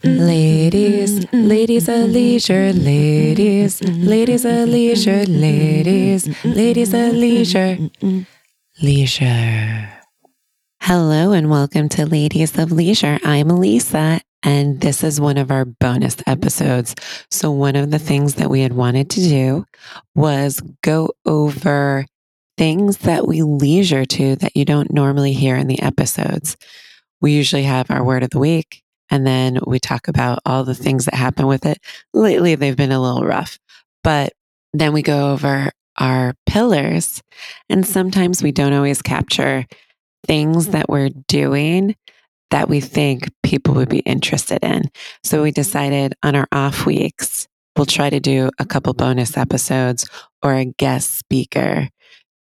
Ladies, 0.00 1.30
ladies 1.34 1.86
of 1.86 2.08
leisure, 2.08 2.72
ladies, 2.72 3.82
ladies 3.82 4.46
of 4.46 4.66
leisure, 4.66 5.26
ladies, 5.26 6.44
ladies 6.46 6.94
of 6.94 7.12
leisure, 7.12 7.76
leisure. 8.80 9.90
Hello 10.80 11.32
and 11.32 11.50
welcome 11.50 11.90
to 11.90 12.06
Ladies 12.06 12.56
of 12.58 12.72
Leisure. 12.72 13.18
I'm 13.22 13.50
Elisa, 13.50 14.22
and 14.42 14.80
this 14.80 15.04
is 15.04 15.20
one 15.20 15.36
of 15.36 15.50
our 15.50 15.66
bonus 15.66 16.16
episodes. 16.26 16.94
So, 17.30 17.50
one 17.50 17.76
of 17.76 17.90
the 17.90 17.98
things 17.98 18.36
that 18.36 18.48
we 18.48 18.62
had 18.62 18.72
wanted 18.72 19.10
to 19.10 19.20
do 19.20 19.66
was 20.14 20.62
go 20.82 21.10
over 21.26 22.06
things 22.56 22.96
that 22.98 23.28
we 23.28 23.42
leisure 23.42 24.06
to 24.06 24.36
that 24.36 24.56
you 24.56 24.64
don't 24.64 24.90
normally 24.90 25.34
hear 25.34 25.54
in 25.56 25.66
the 25.66 25.82
episodes. 25.82 26.56
We 27.20 27.32
usually 27.32 27.64
have 27.64 27.90
our 27.90 28.02
word 28.02 28.22
of 28.22 28.30
the 28.30 28.38
week, 28.38 28.81
and 29.10 29.26
then 29.26 29.58
we 29.66 29.78
talk 29.78 30.08
about 30.08 30.40
all 30.46 30.64
the 30.64 30.74
things 30.74 31.04
that 31.04 31.14
happen 31.14 31.46
with 31.46 31.66
it. 31.66 31.78
Lately, 32.14 32.54
they've 32.54 32.76
been 32.76 32.92
a 32.92 33.00
little 33.00 33.24
rough, 33.24 33.58
but 34.02 34.32
then 34.72 34.92
we 34.92 35.02
go 35.02 35.32
over 35.32 35.70
our 35.98 36.34
pillars. 36.46 37.22
And 37.68 37.86
sometimes 37.86 38.42
we 38.42 38.52
don't 38.52 38.72
always 38.72 39.02
capture 39.02 39.66
things 40.26 40.68
that 40.68 40.88
we're 40.88 41.10
doing 41.28 41.94
that 42.50 42.68
we 42.68 42.80
think 42.80 43.30
people 43.42 43.74
would 43.74 43.88
be 43.88 44.00
interested 44.00 44.62
in. 44.62 44.90
So 45.24 45.42
we 45.42 45.50
decided 45.52 46.14
on 46.22 46.36
our 46.36 46.46
off 46.52 46.86
weeks, 46.86 47.48
we'll 47.76 47.86
try 47.86 48.10
to 48.10 48.20
do 48.20 48.50
a 48.58 48.66
couple 48.66 48.92
bonus 48.92 49.36
episodes 49.36 50.08
or 50.42 50.54
a 50.54 50.66
guest 50.66 51.18
speaker 51.18 51.88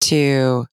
to 0.02 0.66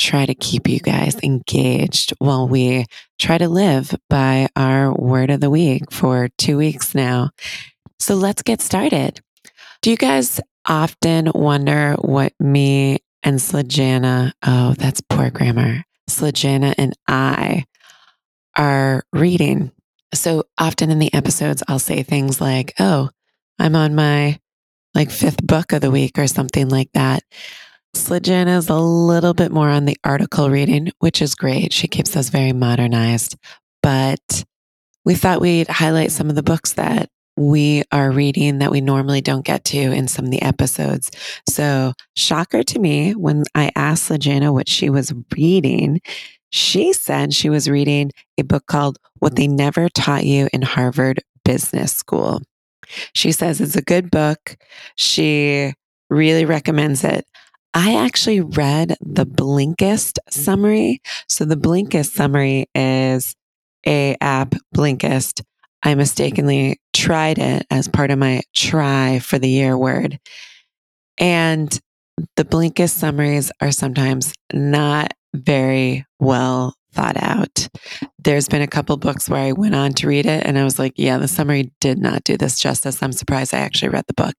try 0.00 0.26
to 0.26 0.34
keep 0.34 0.68
you 0.68 0.80
guys 0.80 1.16
engaged 1.22 2.14
while 2.18 2.48
we 2.48 2.86
try 3.18 3.38
to 3.38 3.48
live 3.48 3.94
by 4.08 4.48
our 4.56 4.92
word 4.94 5.30
of 5.30 5.40
the 5.40 5.50
week 5.50 5.92
for 5.92 6.28
two 6.38 6.56
weeks 6.56 6.94
now. 6.94 7.30
So 7.98 8.14
let's 8.14 8.42
get 8.42 8.60
started. 8.60 9.20
Do 9.82 9.90
you 9.90 9.96
guys 9.96 10.40
often 10.66 11.30
wonder 11.34 11.94
what 12.00 12.32
me 12.40 12.98
and 13.22 13.38
Slajana, 13.38 14.32
oh, 14.46 14.74
that's 14.74 15.02
poor 15.02 15.30
grammar, 15.30 15.84
Slajana 16.08 16.74
and 16.78 16.94
I 17.06 17.66
are 18.56 19.04
reading? 19.12 19.70
So 20.14 20.44
often 20.58 20.90
in 20.90 20.98
the 20.98 21.12
episodes, 21.12 21.62
I'll 21.68 21.78
say 21.78 22.02
things 22.02 22.40
like, 22.40 22.72
oh, 22.80 23.10
I'm 23.58 23.76
on 23.76 23.94
my 23.94 24.40
like 24.94 25.10
fifth 25.10 25.46
book 25.46 25.72
of 25.72 25.82
the 25.82 25.90
week 25.90 26.18
or 26.18 26.26
something 26.26 26.68
like 26.68 26.90
that. 26.94 27.22
Slajana 27.94 28.56
is 28.58 28.68
a 28.68 28.76
little 28.76 29.34
bit 29.34 29.50
more 29.50 29.68
on 29.68 29.84
the 29.84 29.96
article 30.04 30.50
reading, 30.50 30.92
which 31.00 31.20
is 31.20 31.34
great. 31.34 31.72
She 31.72 31.88
keeps 31.88 32.16
us 32.16 32.28
very 32.28 32.52
modernized. 32.52 33.36
But 33.82 34.44
we 35.04 35.14
thought 35.14 35.40
we'd 35.40 35.68
highlight 35.68 36.12
some 36.12 36.28
of 36.28 36.36
the 36.36 36.42
books 36.42 36.74
that 36.74 37.08
we 37.36 37.82
are 37.90 38.10
reading 38.10 38.58
that 38.58 38.70
we 38.70 38.80
normally 38.80 39.20
don't 39.20 39.44
get 39.44 39.64
to 39.64 39.78
in 39.78 40.08
some 40.08 40.26
of 40.26 40.30
the 40.30 40.42
episodes. 40.42 41.10
So, 41.48 41.94
shocker 42.14 42.62
to 42.62 42.78
me, 42.78 43.14
when 43.14 43.44
I 43.54 43.70
asked 43.74 44.10
Slajana 44.10 44.52
what 44.52 44.68
she 44.68 44.90
was 44.90 45.14
reading, 45.34 46.00
she 46.50 46.92
said 46.92 47.32
she 47.32 47.48
was 47.48 47.68
reading 47.68 48.10
a 48.36 48.42
book 48.42 48.66
called 48.66 48.98
What 49.20 49.36
They 49.36 49.46
Never 49.46 49.88
Taught 49.88 50.26
You 50.26 50.48
in 50.52 50.62
Harvard 50.62 51.20
Business 51.44 51.92
School. 51.92 52.42
She 53.14 53.32
says 53.32 53.60
it's 53.60 53.76
a 53.76 53.82
good 53.82 54.10
book. 54.10 54.56
She 54.96 55.72
really 56.10 56.44
recommends 56.44 57.04
it. 57.04 57.24
I 57.72 57.96
actually 57.96 58.40
read 58.40 58.96
the 59.00 59.26
Blinkist 59.26 60.18
summary. 60.28 61.00
So 61.28 61.44
the 61.44 61.56
Blinkist 61.56 62.12
summary 62.12 62.66
is 62.74 63.34
a 63.86 64.16
app, 64.20 64.54
Blinkist. 64.74 65.42
I 65.82 65.94
mistakenly 65.94 66.80
tried 66.92 67.38
it 67.38 67.66
as 67.70 67.88
part 67.88 68.10
of 68.10 68.18
my 68.18 68.42
try 68.54 69.18
for 69.20 69.38
the 69.38 69.48
year 69.48 69.78
word. 69.78 70.18
And 71.16 71.78
the 72.36 72.44
Blinkist 72.44 72.96
summaries 72.96 73.50
are 73.60 73.72
sometimes 73.72 74.32
not 74.52 75.14
very 75.34 76.04
well 76.18 76.74
thought 76.92 77.16
out. 77.16 77.68
There's 78.18 78.48
been 78.48 78.62
a 78.62 78.66
couple 78.66 78.96
books 78.96 79.28
where 79.28 79.40
I 79.40 79.52
went 79.52 79.74
on 79.74 79.92
to 79.94 80.08
read 80.08 80.26
it 80.26 80.44
and 80.44 80.58
I 80.58 80.64
was 80.64 80.78
like, 80.78 80.94
yeah, 80.96 81.18
the 81.18 81.28
summary 81.28 81.72
did 81.80 81.98
not 81.98 82.24
do 82.24 82.36
this 82.36 82.58
justice. 82.58 83.02
I'm 83.02 83.12
surprised 83.12 83.54
I 83.54 83.58
actually 83.58 83.90
read 83.90 84.04
the 84.06 84.14
book. 84.14 84.34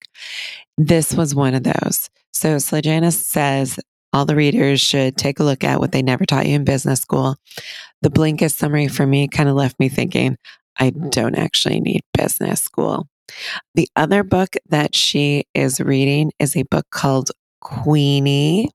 This 0.78 1.14
was 1.14 1.36
one 1.36 1.54
of 1.54 1.64
those. 1.64 2.10
So 2.34 2.58
Slajana 2.58 3.12
says 3.12 3.80
all 4.14 4.26
the 4.26 4.36
readers 4.36 4.82
should 4.82 5.18
take 5.18 5.40
a 5.40 5.44
look 5.44 5.64
at 5.64 5.80
what 5.80 5.92
they 5.92 6.02
never 6.02 6.26
taught 6.26 6.48
you 6.48 6.56
in 6.56 6.64
business 6.64 7.00
school. 7.00 7.38
The 8.02 8.10
Blinkist 8.10 8.56
summary 8.56 8.88
for 8.88 9.06
me 9.06 9.28
kind 9.28 9.48
of 9.48 9.56
left 9.56 9.80
me 9.80 9.90
thinking, 9.90 10.38
I 10.78 10.90
don't 10.90 11.36
actually 11.36 11.80
need 11.80 12.02
business 12.14 12.62
school. 12.62 13.08
The 13.76 13.88
other 13.96 14.24
book 14.24 14.56
that 14.70 14.96
she 14.96 15.46
is 15.54 15.80
reading 15.80 16.32
is 16.40 16.56
a 16.56 16.64
book 16.64 16.88
called 16.90 17.32
Queenie. 17.62 18.70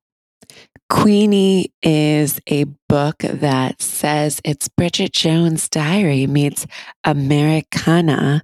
Queenie 0.88 1.72
is 1.82 2.40
a 2.46 2.64
book 2.88 3.18
that 3.18 3.82
says 3.82 4.40
it's 4.44 4.68
Bridget 4.68 5.12
Jones' 5.12 5.68
diary 5.68 6.28
meets 6.28 6.64
Americana. 7.02 8.42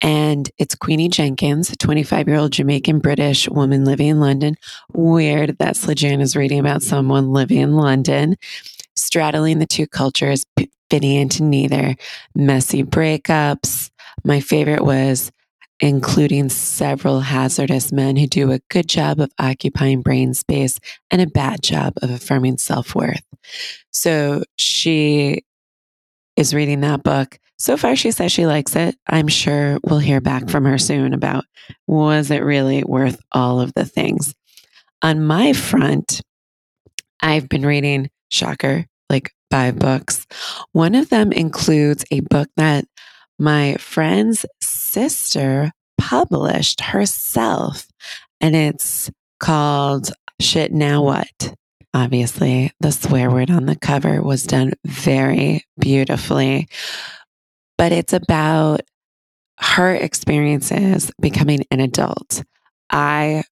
And 0.00 0.50
it's 0.58 0.74
Queenie 0.74 1.08
Jenkins, 1.08 1.70
a 1.70 1.76
25 1.76 2.26
year 2.26 2.36
old 2.36 2.52
Jamaican 2.52 2.98
British 2.98 3.48
woman 3.48 3.84
living 3.84 4.08
in 4.08 4.20
London. 4.20 4.56
Weird 4.92 5.58
that 5.58 5.76
Slajan 5.76 6.20
is 6.20 6.34
reading 6.36 6.58
about 6.58 6.82
someone 6.82 7.32
living 7.32 7.58
in 7.58 7.74
London, 7.74 8.36
straddling 8.96 9.60
the 9.60 9.66
two 9.66 9.86
cultures, 9.86 10.44
fitting 10.90 11.14
into 11.14 11.44
neither, 11.44 11.94
messy 12.34 12.82
breakups. 12.82 13.90
My 14.24 14.40
favorite 14.40 14.84
was 14.84 15.30
including 15.80 16.48
several 16.48 17.20
hazardous 17.20 17.92
men 17.92 18.16
who 18.16 18.26
do 18.26 18.50
a 18.50 18.60
good 18.68 18.88
job 18.88 19.20
of 19.20 19.30
occupying 19.38 20.02
brain 20.02 20.34
space 20.34 20.80
and 21.10 21.22
a 21.22 21.26
bad 21.26 21.62
job 21.62 21.94
of 22.02 22.10
affirming 22.10 22.58
self 22.58 22.94
worth. 22.94 23.22
So 23.92 24.42
she 24.56 25.44
is 26.36 26.54
reading 26.54 26.80
that 26.80 27.02
book. 27.02 27.38
So 27.58 27.76
far, 27.76 27.96
she 27.96 28.12
says 28.12 28.30
she 28.30 28.46
likes 28.46 28.76
it. 28.76 28.96
I'm 29.08 29.28
sure 29.28 29.78
we'll 29.82 29.98
hear 29.98 30.20
back 30.20 30.48
from 30.48 30.64
her 30.64 30.78
soon 30.78 31.12
about 31.12 31.44
was 31.86 32.30
it 32.30 32.44
really 32.44 32.84
worth 32.84 33.20
all 33.32 33.60
of 33.60 33.74
the 33.74 33.84
things. 33.84 34.34
On 35.02 35.24
my 35.24 35.52
front, 35.52 36.22
I've 37.20 37.48
been 37.48 37.66
reading, 37.66 38.10
shocker, 38.30 38.86
like 39.10 39.32
five 39.50 39.78
books. 39.78 40.26
One 40.72 40.94
of 40.94 41.08
them 41.08 41.32
includes 41.32 42.04
a 42.10 42.20
book 42.20 42.48
that 42.56 42.84
my 43.38 43.76
friend's 43.76 44.44
sister 44.60 45.70
published 45.98 46.80
herself, 46.80 47.86
and 48.40 48.56
it's 48.56 49.10
called 49.40 50.10
Shit 50.40 50.72
Now 50.72 51.02
What? 51.02 51.54
Obviously, 51.94 52.70
the 52.80 52.92
swear 52.92 53.30
word 53.30 53.50
on 53.50 53.66
the 53.66 53.76
cover 53.76 54.22
was 54.22 54.44
done 54.44 54.72
very 54.84 55.64
beautifully, 55.78 56.68
but 57.76 57.92
it's 57.92 58.12
about 58.12 58.82
her 59.60 59.94
experiences 59.94 61.10
becoming 61.20 61.64
an 61.70 61.80
adult. 61.80 62.44
I 62.90 63.42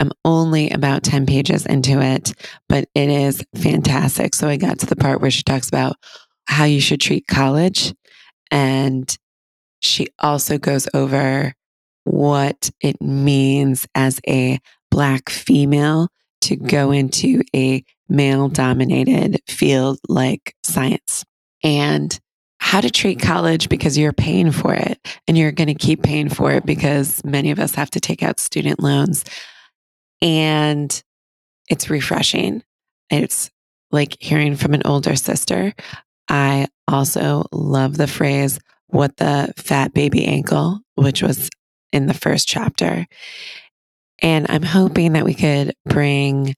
am 0.00 0.10
only 0.24 0.70
about 0.70 1.02
10 1.02 1.26
pages 1.26 1.66
into 1.66 2.00
it, 2.00 2.32
but 2.68 2.88
it 2.94 3.08
is 3.08 3.42
fantastic. 3.56 4.34
So 4.34 4.48
I 4.48 4.56
got 4.56 4.80
to 4.80 4.86
the 4.86 4.96
part 4.96 5.20
where 5.20 5.30
she 5.30 5.42
talks 5.42 5.68
about 5.68 5.96
how 6.46 6.64
you 6.64 6.80
should 6.80 7.00
treat 7.00 7.26
college. 7.26 7.94
And 8.50 9.16
she 9.84 10.08
also 10.18 10.58
goes 10.58 10.88
over 10.94 11.54
what 12.04 12.70
it 12.80 13.00
means 13.00 13.86
as 13.94 14.20
a 14.26 14.58
Black 14.90 15.28
female 15.28 16.08
to 16.42 16.56
go 16.56 16.88
mm-hmm. 16.88 16.94
into 16.94 17.42
a 17.54 17.84
male 18.08 18.48
dominated 18.48 19.40
field 19.48 19.98
like 20.08 20.54
science 20.62 21.24
and 21.62 22.18
how 22.60 22.80
to 22.80 22.90
treat 22.90 23.20
college 23.20 23.68
because 23.68 23.98
you're 23.98 24.12
paying 24.12 24.52
for 24.52 24.74
it 24.74 24.98
and 25.26 25.36
you're 25.36 25.52
going 25.52 25.68
to 25.68 25.74
keep 25.74 26.02
paying 26.02 26.28
for 26.28 26.52
it 26.52 26.64
because 26.64 27.22
many 27.24 27.50
of 27.50 27.58
us 27.58 27.74
have 27.74 27.90
to 27.90 28.00
take 28.00 28.22
out 28.22 28.40
student 28.40 28.80
loans. 28.80 29.24
And 30.22 31.02
it's 31.68 31.90
refreshing. 31.90 32.62
It's 33.10 33.50
like 33.90 34.16
hearing 34.20 34.56
from 34.56 34.74
an 34.74 34.82
older 34.84 35.16
sister. 35.16 35.74
I 36.28 36.68
also 36.88 37.44
love 37.52 37.96
the 37.96 38.06
phrase, 38.06 38.58
what 38.94 39.16
the 39.16 39.52
fat 39.56 39.92
baby 39.92 40.24
ankle, 40.24 40.78
which 40.94 41.20
was 41.20 41.50
in 41.92 42.06
the 42.06 42.14
first 42.14 42.46
chapter. 42.46 43.06
And 44.22 44.46
I'm 44.48 44.62
hoping 44.62 45.14
that 45.14 45.24
we 45.24 45.34
could 45.34 45.74
bring 45.84 46.54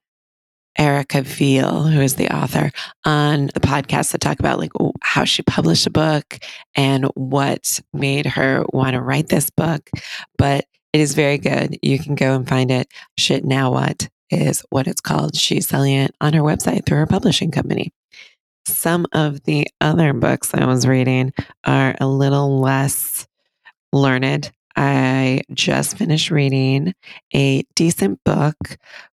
Erica 0.78 1.22
Veal, 1.22 1.84
who 1.84 2.02
is 2.02 2.16
the 2.16 2.34
author, 2.36 2.70
on 3.06 3.46
the 3.46 3.60
podcast 3.60 4.10
to 4.10 4.18
talk 4.18 4.38
about 4.38 4.58
like 4.58 4.72
how 5.02 5.24
she 5.24 5.42
published 5.42 5.86
a 5.86 5.90
book 5.90 6.38
and 6.74 7.06
what 7.14 7.80
made 7.94 8.26
her 8.26 8.66
want 8.70 8.92
to 8.92 9.00
write 9.00 9.28
this 9.28 9.48
book. 9.48 9.88
But 10.36 10.66
it 10.92 11.00
is 11.00 11.14
very 11.14 11.38
good. 11.38 11.78
You 11.80 11.98
can 11.98 12.14
go 12.14 12.34
and 12.36 12.46
find 12.46 12.70
it. 12.70 12.88
Shit 13.16 13.46
Now 13.46 13.72
What 13.72 14.10
is 14.30 14.62
what 14.68 14.86
it's 14.86 15.00
called. 15.00 15.36
She's 15.36 15.68
selling 15.68 15.94
it 15.94 16.14
on 16.20 16.34
her 16.34 16.42
website 16.42 16.84
through 16.84 16.98
her 16.98 17.06
publishing 17.06 17.50
company. 17.50 17.92
Some 18.66 19.06
of 19.12 19.44
the 19.44 19.68
other 19.80 20.12
books 20.12 20.52
I 20.52 20.66
was 20.66 20.88
reading 20.88 21.32
are 21.64 21.94
a 22.00 22.06
little 22.08 22.60
less 22.60 23.28
learned. 23.92 24.50
I 24.74 25.42
just 25.54 25.96
finished 25.96 26.32
reading 26.32 26.92
a 27.32 27.62
decent 27.76 28.18
book 28.24 28.56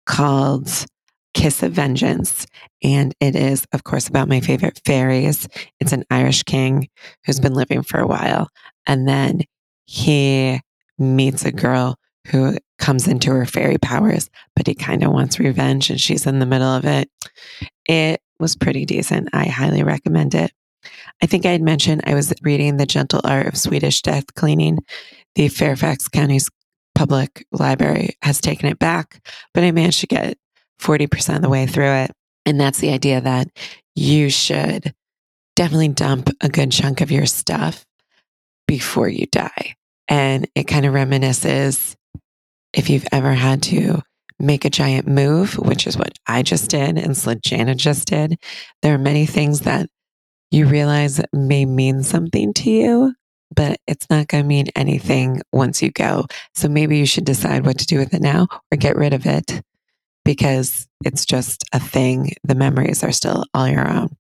called 0.07 0.87
Kiss 1.35 1.65
of 1.65 1.73
Vengeance. 1.73 2.47
And 2.85 3.13
it 3.19 3.35
is, 3.35 3.67
of 3.73 3.83
course, 3.83 4.07
about 4.07 4.29
my 4.29 4.39
favorite 4.41 4.81
fairies. 4.87 5.49
It's 5.81 5.93
an 5.93 6.05
Irish 6.11 6.45
king 6.45 6.89
who's 7.27 7.41
been 7.41 7.55
living 7.55 7.83
for 7.83 7.99
a 7.99 8.07
while. 8.07 8.49
And 8.87 9.09
then 9.09 9.43
he 9.85 10.61
meets 10.97 11.45
a 11.45 11.51
girl 11.51 11.97
who 12.29 12.57
comes 12.79 13.09
into 13.09 13.31
her 13.33 13.47
fairy 13.47 13.79
powers, 13.79 14.31
but 14.55 14.69
he 14.69 14.75
kind 14.75 15.03
of 15.03 15.13
wants 15.13 15.41
revenge 15.41 15.91
and 15.91 16.01
she's 16.01 16.25
in 16.25 16.39
the 16.39 16.47
middle 16.47 16.69
of 16.69 16.85
it. 16.85 17.11
It 17.87 18.21
was 18.41 18.57
pretty 18.57 18.85
decent. 18.85 19.29
I 19.33 19.47
highly 19.47 19.83
recommend 19.83 20.35
it. 20.35 20.53
I 21.23 21.27
think 21.27 21.45
I 21.45 21.51
had 21.51 21.63
mentioned 21.63 22.03
I 22.05 22.15
was 22.15 22.33
reading 22.43 22.77
The 22.77 22.87
Gentle 22.87 23.21
Art 23.25 23.47
of 23.47 23.57
Swedish 23.57 24.03
Death 24.03 24.35
Cleaning. 24.35 24.79
The 25.35 25.49
Fairfax 25.49 26.09
County's 26.09 26.49
Public 26.95 27.47
Library 27.53 28.17
has 28.23 28.41
taken 28.41 28.69
it 28.69 28.79
back, 28.79 29.21
but 29.55 29.63
I 29.63 29.71
managed 29.71 30.01
to 30.01 30.07
get 30.07 30.39
40% 30.81 31.37
of 31.37 31.43
the 31.43 31.49
way 31.49 31.67
through 31.67 31.93
it. 31.93 32.11
And 32.47 32.61
that's 32.61 32.79
the 32.79 32.91
idea 32.91 33.21
that 33.21 33.49
you 33.95 34.31
should 34.31 34.95
definitely 35.57 35.89
dump 35.89 36.31
a 36.41 36.49
good 36.49 36.73
chunk 36.73 37.01
of 37.01 37.11
your 37.11 37.27
stuff 37.27 37.85
before 38.67 39.09
you 39.09 39.27
die. 39.27 39.75
And 40.09 40.49
it 40.55 40.65
kind 40.65 40.87
of 40.87 40.95
reminisces 40.95 41.97
if 42.73 42.89
you've 42.89 43.07
ever 43.13 43.35
had 43.35 43.63
to 43.65 44.03
make 44.41 44.65
a 44.65 44.71
giant 44.71 45.07
move, 45.07 45.55
which 45.55 45.87
is 45.87 45.97
what 45.97 46.13
I 46.27 46.43
just 46.43 46.71
did 46.71 46.99
and 46.99 47.15
Sledjana 47.15 47.77
just 47.77 48.09
did. 48.09 48.39
There 48.83 48.95
are 48.95 48.99
many 48.99 49.27
things 49.27 49.61
that 49.61 49.89
you 50.51 50.67
realize 50.67 51.21
may 51.33 51.65
mean 51.65 52.03
something 52.03 52.53
to 52.55 52.71
you, 52.71 53.15
but 53.55 53.79
it's 53.87 54.09
not 54.11 54.29
going 54.29 54.45
to 54.45 54.49
mean 54.49 54.67
anything 54.75 55.43
once 55.53 55.83
you 55.83 55.91
go. 55.91 56.27
So 56.55 56.69
maybe 56.69 56.99
you 56.99 57.07
should 57.07 57.25
decide 57.25 57.67
what 57.67 57.79
to 57.79 57.87
do 57.87 57.99
with 57.99 58.15
it 58.15 58.23
now 58.23 58.49
or 58.73 58.77
get 58.77 58.97
rid 58.97 59.13
of 59.13 59.27
it 59.27 59.63
because 60.25 60.89
it's 61.05 61.25
just 61.25 61.65
a 61.73 61.81
thing. 61.81 62.33
The 62.45 62.55
memories 62.55 63.05
are 63.05 63.13
still 63.13 63.45
all 63.55 63.69
your 63.69 63.89
own. 63.89 64.17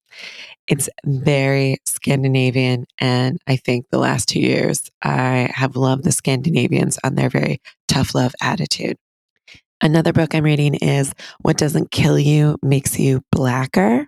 It's 0.66 0.88
very 1.04 1.78
Scandinavian. 1.84 2.86
And 2.98 3.38
I 3.46 3.56
think 3.56 3.86
the 3.90 3.98
last 3.98 4.28
two 4.28 4.40
years, 4.40 4.90
I 5.02 5.50
have 5.52 5.76
loved 5.76 6.04
the 6.04 6.12
Scandinavians 6.12 6.98
on 7.02 7.16
their 7.16 7.28
very 7.28 7.60
tough 7.88 8.14
love 8.14 8.34
attitude. 8.40 8.96
Another 9.82 10.12
book 10.12 10.34
I'm 10.34 10.44
reading 10.44 10.74
is 10.74 11.14
What 11.40 11.56
Doesn't 11.56 11.90
Kill 11.90 12.18
You 12.18 12.58
Makes 12.62 12.98
You 12.98 13.22
Blacker. 13.32 14.06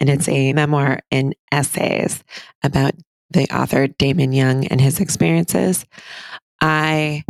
And 0.00 0.10
it's 0.10 0.28
a 0.28 0.52
memoir 0.52 0.98
and 1.10 1.34
essays 1.52 2.24
about 2.64 2.92
the 3.30 3.44
author 3.56 3.86
Damon 3.86 4.32
Young 4.32 4.66
and 4.66 4.80
his 4.80 4.98
experiences. 4.98 5.84
I 6.60 7.24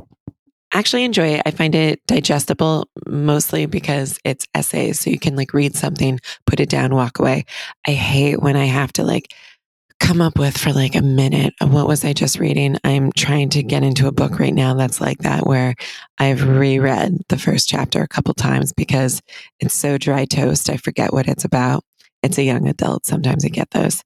actually 0.72 1.04
enjoy 1.04 1.28
it. 1.34 1.42
I 1.44 1.50
find 1.50 1.74
it 1.74 2.00
digestible 2.06 2.88
mostly 3.06 3.66
because 3.66 4.18
it's 4.24 4.46
essays. 4.54 4.98
So 4.98 5.10
you 5.10 5.18
can 5.18 5.36
like 5.36 5.52
read 5.52 5.76
something, 5.76 6.18
put 6.46 6.60
it 6.60 6.70
down, 6.70 6.94
walk 6.94 7.18
away. 7.18 7.44
I 7.86 7.92
hate 7.92 8.40
when 8.40 8.56
I 8.56 8.64
have 8.64 8.92
to 8.94 9.04
like 9.04 9.34
come 10.00 10.20
up 10.20 10.38
with 10.38 10.56
for 10.56 10.72
like 10.72 10.94
a 10.94 11.02
minute 11.02 11.54
what 11.60 11.86
was 11.86 12.04
I 12.04 12.12
just 12.12 12.38
reading? 12.38 12.76
I'm 12.84 13.12
trying 13.12 13.48
to 13.50 13.62
get 13.62 13.82
into 13.82 14.06
a 14.06 14.12
book 14.12 14.38
right 14.38 14.54
now 14.54 14.74
that's 14.74 15.00
like 15.00 15.18
that, 15.18 15.46
where 15.46 15.74
I've 16.18 16.46
reread 16.46 17.18
the 17.28 17.38
first 17.38 17.68
chapter 17.68 18.02
a 18.02 18.08
couple 18.08 18.34
times 18.34 18.72
because 18.72 19.20
it's 19.60 19.74
so 19.74 19.98
dry 19.98 20.24
toast. 20.24 20.70
I 20.70 20.76
forget 20.76 21.12
what 21.12 21.28
it's 21.28 21.44
about. 21.44 21.84
It's 22.22 22.38
a 22.38 22.42
young 22.42 22.66
adult. 22.68 23.06
Sometimes 23.06 23.44
I 23.44 23.48
get 23.48 23.70
those. 23.70 24.02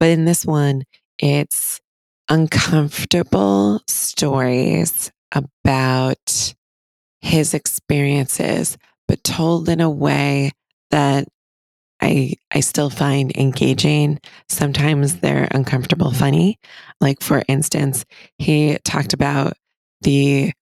But 0.00 0.10
in 0.10 0.24
this 0.24 0.44
one, 0.44 0.84
it's 1.18 1.80
uncomfortable 2.28 3.80
stories 3.86 5.12
about 5.32 6.54
his 7.20 7.54
experiences, 7.54 8.78
but 9.08 9.24
told 9.24 9.68
in 9.68 9.80
a 9.80 9.90
way 9.90 10.52
that 10.90 11.26
I 12.04 12.34
I 12.52 12.60
still 12.60 12.90
find 12.90 13.34
engaging. 13.36 14.20
Sometimes 14.48 15.20
they're 15.20 15.48
uncomfortable 15.50 16.12
funny. 16.12 16.58
Like 17.00 17.22
for 17.22 17.42
instance, 17.48 18.04
he 18.38 18.78
talked 18.84 19.14
about 19.14 19.54
the 20.02 20.52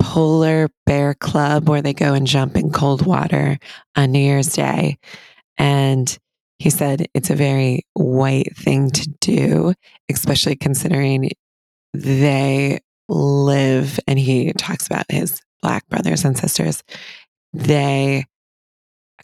polar 0.00 0.68
bear 0.86 1.14
club 1.14 1.68
where 1.68 1.82
they 1.82 1.92
go 1.92 2.14
and 2.14 2.26
jump 2.26 2.56
in 2.56 2.70
cold 2.70 3.04
water 3.04 3.58
on 3.96 4.12
New 4.12 4.20
Year's 4.20 4.54
Day. 4.54 4.98
And 5.58 6.16
he 6.58 6.70
said 6.70 7.06
it's 7.14 7.30
a 7.30 7.34
very 7.34 7.82
white 7.94 8.56
thing 8.56 8.90
to 8.90 9.08
do, 9.20 9.74
especially 10.10 10.56
considering 10.56 11.30
they 11.92 12.78
live, 13.08 13.98
and 14.06 14.18
he 14.18 14.52
talks 14.52 14.86
about 14.86 15.10
his 15.10 15.40
black 15.62 15.86
brothers 15.88 16.24
and 16.24 16.38
sisters. 16.38 16.82
They 17.52 18.24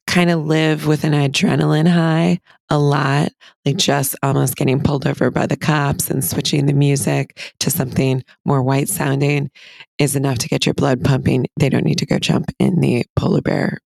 kind 0.06 0.30
of 0.30 0.46
live 0.46 0.86
with 0.86 1.04
an 1.04 1.12
adrenaline 1.12 1.88
high 1.88 2.40
a 2.68 2.78
lot, 2.78 3.30
like 3.64 3.76
just 3.76 4.16
almost 4.22 4.56
getting 4.56 4.82
pulled 4.82 5.06
over 5.06 5.30
by 5.30 5.46
the 5.46 5.56
cops 5.56 6.10
and 6.10 6.24
switching 6.24 6.66
the 6.66 6.72
music 6.72 7.54
to 7.60 7.70
something 7.70 8.24
more 8.44 8.62
white 8.62 8.88
sounding 8.88 9.50
is 9.98 10.16
enough 10.16 10.38
to 10.38 10.48
get 10.48 10.66
your 10.66 10.74
blood 10.74 11.04
pumping. 11.04 11.46
They 11.58 11.68
don't 11.68 11.84
need 11.84 11.98
to 11.98 12.06
go 12.06 12.18
jump 12.18 12.50
in 12.58 12.80
the 12.80 13.04
polar 13.14 13.40
bear 13.40 13.78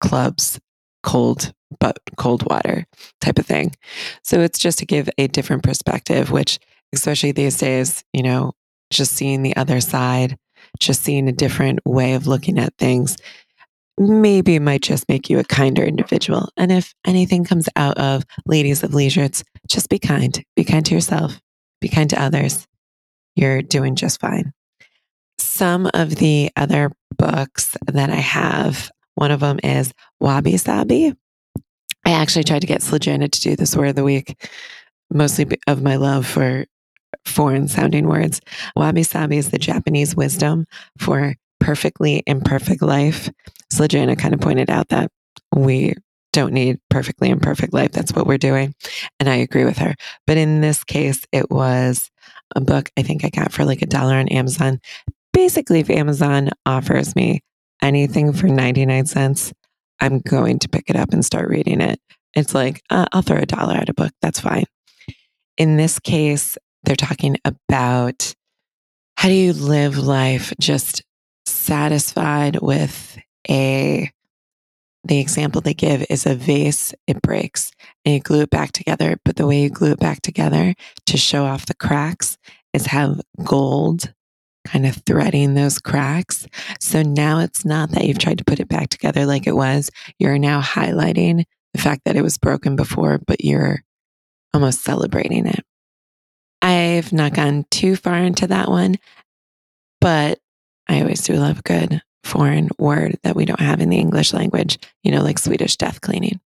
club's 0.00 0.58
cold 1.02 1.52
but 1.80 1.98
cold 2.16 2.48
water 2.48 2.86
type 3.20 3.38
of 3.38 3.46
thing. 3.46 3.74
So 4.22 4.40
it's 4.40 4.58
just 4.58 4.78
to 4.78 4.86
give 4.86 5.08
a 5.18 5.26
different 5.28 5.62
perspective, 5.62 6.30
which 6.30 6.58
especially 6.92 7.32
these 7.32 7.58
days, 7.58 8.04
you 8.12 8.22
know, 8.22 8.52
just 8.90 9.12
seeing 9.12 9.42
the 9.42 9.56
other 9.56 9.80
side, 9.80 10.36
just 10.78 11.02
seeing 11.02 11.28
a 11.28 11.32
different 11.32 11.80
way 11.84 12.14
of 12.14 12.26
looking 12.26 12.58
at 12.58 12.76
things 12.78 13.16
maybe 13.98 14.56
it 14.56 14.60
might 14.60 14.82
just 14.82 15.08
make 15.08 15.30
you 15.30 15.38
a 15.38 15.44
kinder 15.44 15.82
individual. 15.82 16.50
And 16.56 16.70
if 16.70 16.94
anything 17.04 17.44
comes 17.44 17.68
out 17.76 17.96
of 17.98 18.24
Ladies 18.46 18.82
of 18.82 18.94
Leisure, 18.94 19.22
it's 19.22 19.42
just 19.68 19.88
be 19.88 19.98
kind. 19.98 20.42
Be 20.54 20.64
kind 20.64 20.84
to 20.86 20.94
yourself, 20.94 21.40
be 21.80 21.88
kind 21.88 22.10
to 22.10 22.22
others. 22.22 22.66
You're 23.34 23.62
doing 23.62 23.96
just 23.96 24.20
fine. 24.20 24.52
Some 25.38 25.90
of 25.94 26.16
the 26.16 26.50
other 26.56 26.92
books 27.16 27.76
that 27.86 28.10
I 28.10 28.16
have, 28.16 28.90
one 29.14 29.30
of 29.30 29.40
them 29.40 29.58
is 29.62 29.92
Wabi 30.20 30.56
Sabi. 30.56 31.14
I 32.04 32.10
actually 32.10 32.44
tried 32.44 32.60
to 32.60 32.66
get 32.66 32.82
Slajana 32.82 33.30
to 33.30 33.40
do 33.40 33.56
this 33.56 33.76
word 33.76 33.88
of 33.88 33.96
the 33.96 34.04
week, 34.04 34.48
mostly 35.12 35.46
of 35.66 35.82
my 35.82 35.96
love 35.96 36.26
for 36.26 36.66
foreign 37.24 37.68
sounding 37.68 38.06
words. 38.06 38.40
Wabi 38.76 39.02
Sabi 39.02 39.38
is 39.38 39.50
the 39.50 39.58
Japanese 39.58 40.14
wisdom 40.14 40.66
for 40.98 41.34
perfectly 41.60 42.22
imperfect 42.26 42.82
life. 42.82 43.30
Sledjana 43.72 44.18
kind 44.18 44.34
of 44.34 44.40
pointed 44.40 44.70
out 44.70 44.88
that 44.88 45.10
we 45.54 45.94
don't 46.32 46.52
need 46.52 46.78
perfectly 46.90 47.30
imperfect 47.30 47.72
life. 47.72 47.92
That's 47.92 48.12
what 48.12 48.26
we're 48.26 48.38
doing. 48.38 48.74
And 49.18 49.28
I 49.28 49.36
agree 49.36 49.64
with 49.64 49.78
her. 49.78 49.94
But 50.26 50.36
in 50.36 50.60
this 50.60 50.84
case, 50.84 51.24
it 51.32 51.50
was 51.50 52.10
a 52.54 52.60
book 52.60 52.90
I 52.96 53.02
think 53.02 53.24
I 53.24 53.30
got 53.30 53.52
for 53.52 53.64
like 53.64 53.82
a 53.82 53.86
dollar 53.86 54.16
on 54.16 54.28
Amazon. 54.28 54.80
Basically, 55.32 55.80
if 55.80 55.90
Amazon 55.90 56.50
offers 56.66 57.16
me 57.16 57.40
anything 57.82 58.32
for 58.32 58.48
99 58.48 59.06
cents, 59.06 59.52
I'm 60.00 60.18
going 60.20 60.58
to 60.60 60.68
pick 60.68 60.90
it 60.90 60.96
up 60.96 61.12
and 61.12 61.24
start 61.24 61.48
reading 61.48 61.80
it. 61.80 61.98
It's 62.34 62.54
like, 62.54 62.82
uh, 62.90 63.06
I'll 63.12 63.22
throw 63.22 63.38
a 63.38 63.46
dollar 63.46 63.74
at 63.74 63.88
a 63.88 63.94
book. 63.94 64.12
That's 64.20 64.40
fine. 64.40 64.64
In 65.56 65.78
this 65.78 65.98
case, 65.98 66.58
they're 66.84 66.96
talking 66.96 67.38
about 67.44 68.34
how 69.16 69.28
do 69.28 69.34
you 69.34 69.54
live 69.54 69.96
life 69.96 70.52
just 70.60 71.02
satisfied 71.46 72.60
with 72.60 73.18
a 73.48 74.10
the 75.04 75.20
example 75.20 75.60
they 75.60 75.74
give 75.74 76.04
is 76.10 76.26
a 76.26 76.34
vase 76.34 76.92
it 77.06 77.22
breaks 77.22 77.70
and 78.04 78.14
you 78.14 78.20
glue 78.20 78.42
it 78.42 78.50
back 78.50 78.72
together 78.72 79.16
but 79.24 79.36
the 79.36 79.46
way 79.46 79.62
you 79.62 79.70
glue 79.70 79.92
it 79.92 80.00
back 80.00 80.20
together 80.20 80.74
to 81.06 81.16
show 81.16 81.44
off 81.44 81.66
the 81.66 81.74
cracks 81.74 82.36
is 82.72 82.86
have 82.86 83.20
gold 83.44 84.12
kind 84.66 84.84
of 84.84 84.96
threading 85.06 85.54
those 85.54 85.78
cracks. 85.78 86.46
So 86.80 87.02
now 87.02 87.38
it's 87.38 87.64
not 87.64 87.92
that 87.92 88.04
you've 88.04 88.18
tried 88.18 88.38
to 88.38 88.44
put 88.44 88.60
it 88.60 88.68
back 88.68 88.88
together 88.88 89.24
like 89.24 89.46
it 89.46 89.54
was. 89.54 89.90
You're 90.18 90.38
now 90.38 90.60
highlighting 90.60 91.44
the 91.72 91.80
fact 91.80 92.02
that 92.04 92.16
it 92.16 92.22
was 92.22 92.36
broken 92.36 92.76
before 92.76 93.20
but 93.26 93.44
you're 93.44 93.82
almost 94.52 94.82
celebrating 94.82 95.46
it. 95.46 95.64
I've 96.62 97.12
not 97.12 97.34
gone 97.34 97.64
too 97.70 97.96
far 97.96 98.18
into 98.18 98.48
that 98.48 98.68
one 98.68 98.96
but 100.00 100.38
I 100.88 101.00
always 101.00 101.22
do 101.22 101.34
love 101.34 101.64
good 101.64 102.02
foreign 102.26 102.68
word 102.78 103.18
that 103.22 103.36
we 103.36 103.44
don't 103.44 103.60
have 103.60 103.80
in 103.80 103.88
the 103.88 103.98
English 103.98 104.32
language, 104.32 104.78
you 105.02 105.10
know, 105.10 105.22
like 105.22 105.38
Swedish 105.38 105.76
death 105.76 106.00
cleaning. 106.00 106.40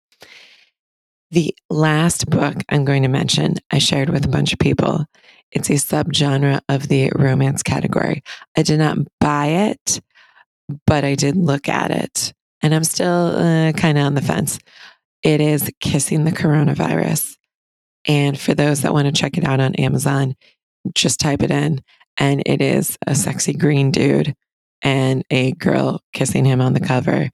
The 1.30 1.54
last 1.68 2.28
book 2.28 2.56
I'm 2.68 2.84
going 2.84 3.02
to 3.02 3.08
mention, 3.08 3.56
I 3.70 3.78
shared 3.78 4.10
with 4.10 4.25
a 4.25 4.28
bunch 4.28 4.52
of 4.52 4.58
people. 4.58 5.04
It's 5.52 5.70
a 5.70 5.75
subgenre 5.75 6.60
of 6.68 6.88
the 6.88 7.10
romance 7.14 7.62
category. 7.62 8.22
I 8.56 8.62
did 8.62 8.78
not 8.78 8.99
buy 9.20 9.46
it, 9.46 10.00
but 10.87 11.04
I 11.04 11.14
did 11.14 11.37
look 11.37 11.68
at 11.68 11.90
it, 11.90 12.32
and 12.62 12.75
I'm 12.75 12.84
still 12.84 13.37
uh, 13.37 13.72
kind 13.72 13.99
of 13.99 14.04
on 14.04 14.14
the 14.14 14.22
fence. 14.22 14.58
It 15.22 15.40
is 15.40 15.70
Kissing 15.80 16.25
the 16.25 16.32
Coronavirus. 16.32 17.37
And 18.06 18.38
for 18.38 18.54
those 18.54 18.82
that 18.82 18.92
want 18.92 19.06
to 19.06 19.12
check 19.12 19.37
it 19.37 19.44
out 19.44 19.60
on 19.60 19.75
Amazon, 19.75 20.34
just 20.94 21.20
type 21.20 21.42
it 21.42 21.50
in 21.50 21.82
and 22.20 22.42
it 22.46 22.60
is 22.60 22.99
a 23.06 23.14
sexy 23.14 23.54
green 23.54 23.90
dude 23.90 24.37
and 24.82 25.25
a 25.30 25.52
girl 25.52 26.00
kissing 26.12 26.44
him 26.44 26.60
on 26.60 26.72
the 26.72 26.80
cover. 26.80 27.30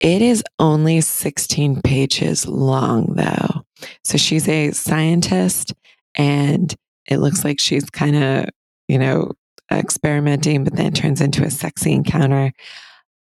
It 0.00 0.22
is 0.22 0.44
only 0.58 1.00
16 1.00 1.82
pages 1.82 2.46
long, 2.46 3.14
though. 3.14 3.64
So 4.04 4.16
she's 4.16 4.48
a 4.48 4.70
scientist, 4.70 5.74
and 6.14 6.74
it 7.08 7.18
looks 7.18 7.44
like 7.44 7.58
she's 7.58 7.90
kind 7.90 8.16
of, 8.16 8.44
you 8.86 8.98
know, 8.98 9.32
experimenting, 9.72 10.64
but 10.64 10.76
then 10.76 10.92
turns 10.92 11.20
into 11.20 11.44
a 11.44 11.50
sexy 11.50 11.92
encounter. 11.92 12.52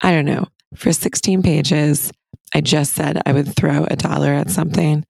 I 0.02 0.12
don't 0.12 0.26
know. 0.26 0.48
For 0.76 0.92
16 0.92 1.44
pages, 1.44 2.12
I 2.54 2.62
just 2.62 2.94
said 2.94 3.22
I 3.26 3.34
would 3.34 3.56
throw 3.56 3.86
a 3.86 3.96
dollar 3.96 4.34
at 4.34 4.50
something. 4.50 5.06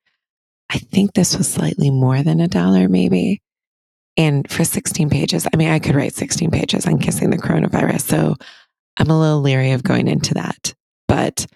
I 0.69 0.77
think 0.77 1.13
this 1.13 1.37
was 1.37 1.51
slightly 1.51 1.89
more 1.89 2.23
than 2.23 2.39
a 2.39 2.47
dollar, 2.47 2.89
maybe. 2.89 3.41
And 4.15 4.49
for 4.49 4.63
16 4.63 5.09
pages, 5.09 5.47
I 5.51 5.57
mean, 5.57 5.69
I 5.69 5.79
could 5.79 5.95
write 5.95 6.13
16 6.13 6.51
pages 6.51 6.85
on 6.85 6.99
kissing 6.99 7.29
the 7.29 7.37
coronavirus. 7.37 8.01
So 8.01 8.35
I'm 8.97 9.09
a 9.09 9.19
little 9.19 9.41
leery 9.41 9.71
of 9.71 9.83
going 9.83 10.07
into 10.07 10.35
that. 10.35 10.73
But 11.07 11.47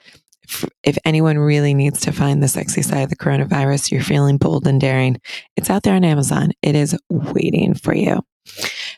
if 0.84 0.98
anyone 1.06 1.38
really 1.38 1.74
needs 1.74 2.02
to 2.02 2.12
find 2.12 2.42
the 2.42 2.48
sexy 2.48 2.82
side 2.82 3.04
of 3.04 3.10
the 3.10 3.16
coronavirus, 3.16 3.92
you're 3.92 4.02
feeling 4.02 4.38
bold 4.38 4.66
and 4.66 4.80
daring, 4.80 5.20
it's 5.56 5.70
out 5.70 5.84
there 5.84 5.96
on 5.96 6.06
Amazon. 6.06 6.52
It 6.62 6.76
is 6.76 6.98
waiting 7.10 7.74
for 7.74 7.94
you. 7.94 8.22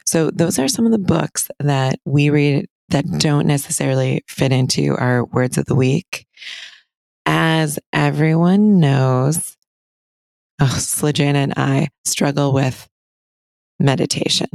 So, 0.05 0.29
those 0.29 0.59
are 0.59 0.67
some 0.67 0.85
of 0.85 0.91
the 0.91 0.99
books 0.99 1.49
that 1.59 1.99
we 2.05 2.29
read 2.29 2.67
that 2.89 3.05
mm-hmm. 3.05 3.17
don't 3.17 3.47
necessarily 3.47 4.23
fit 4.27 4.51
into 4.51 4.95
our 4.95 5.25
words 5.25 5.57
of 5.57 5.65
the 5.65 5.75
week. 5.75 6.27
As 7.25 7.79
everyone 7.93 8.79
knows, 8.79 9.57
oh, 10.59 10.65
Slajana 10.65 11.35
and 11.35 11.53
I 11.57 11.89
struggle 12.05 12.53
with 12.53 12.87
meditation. 13.79 14.49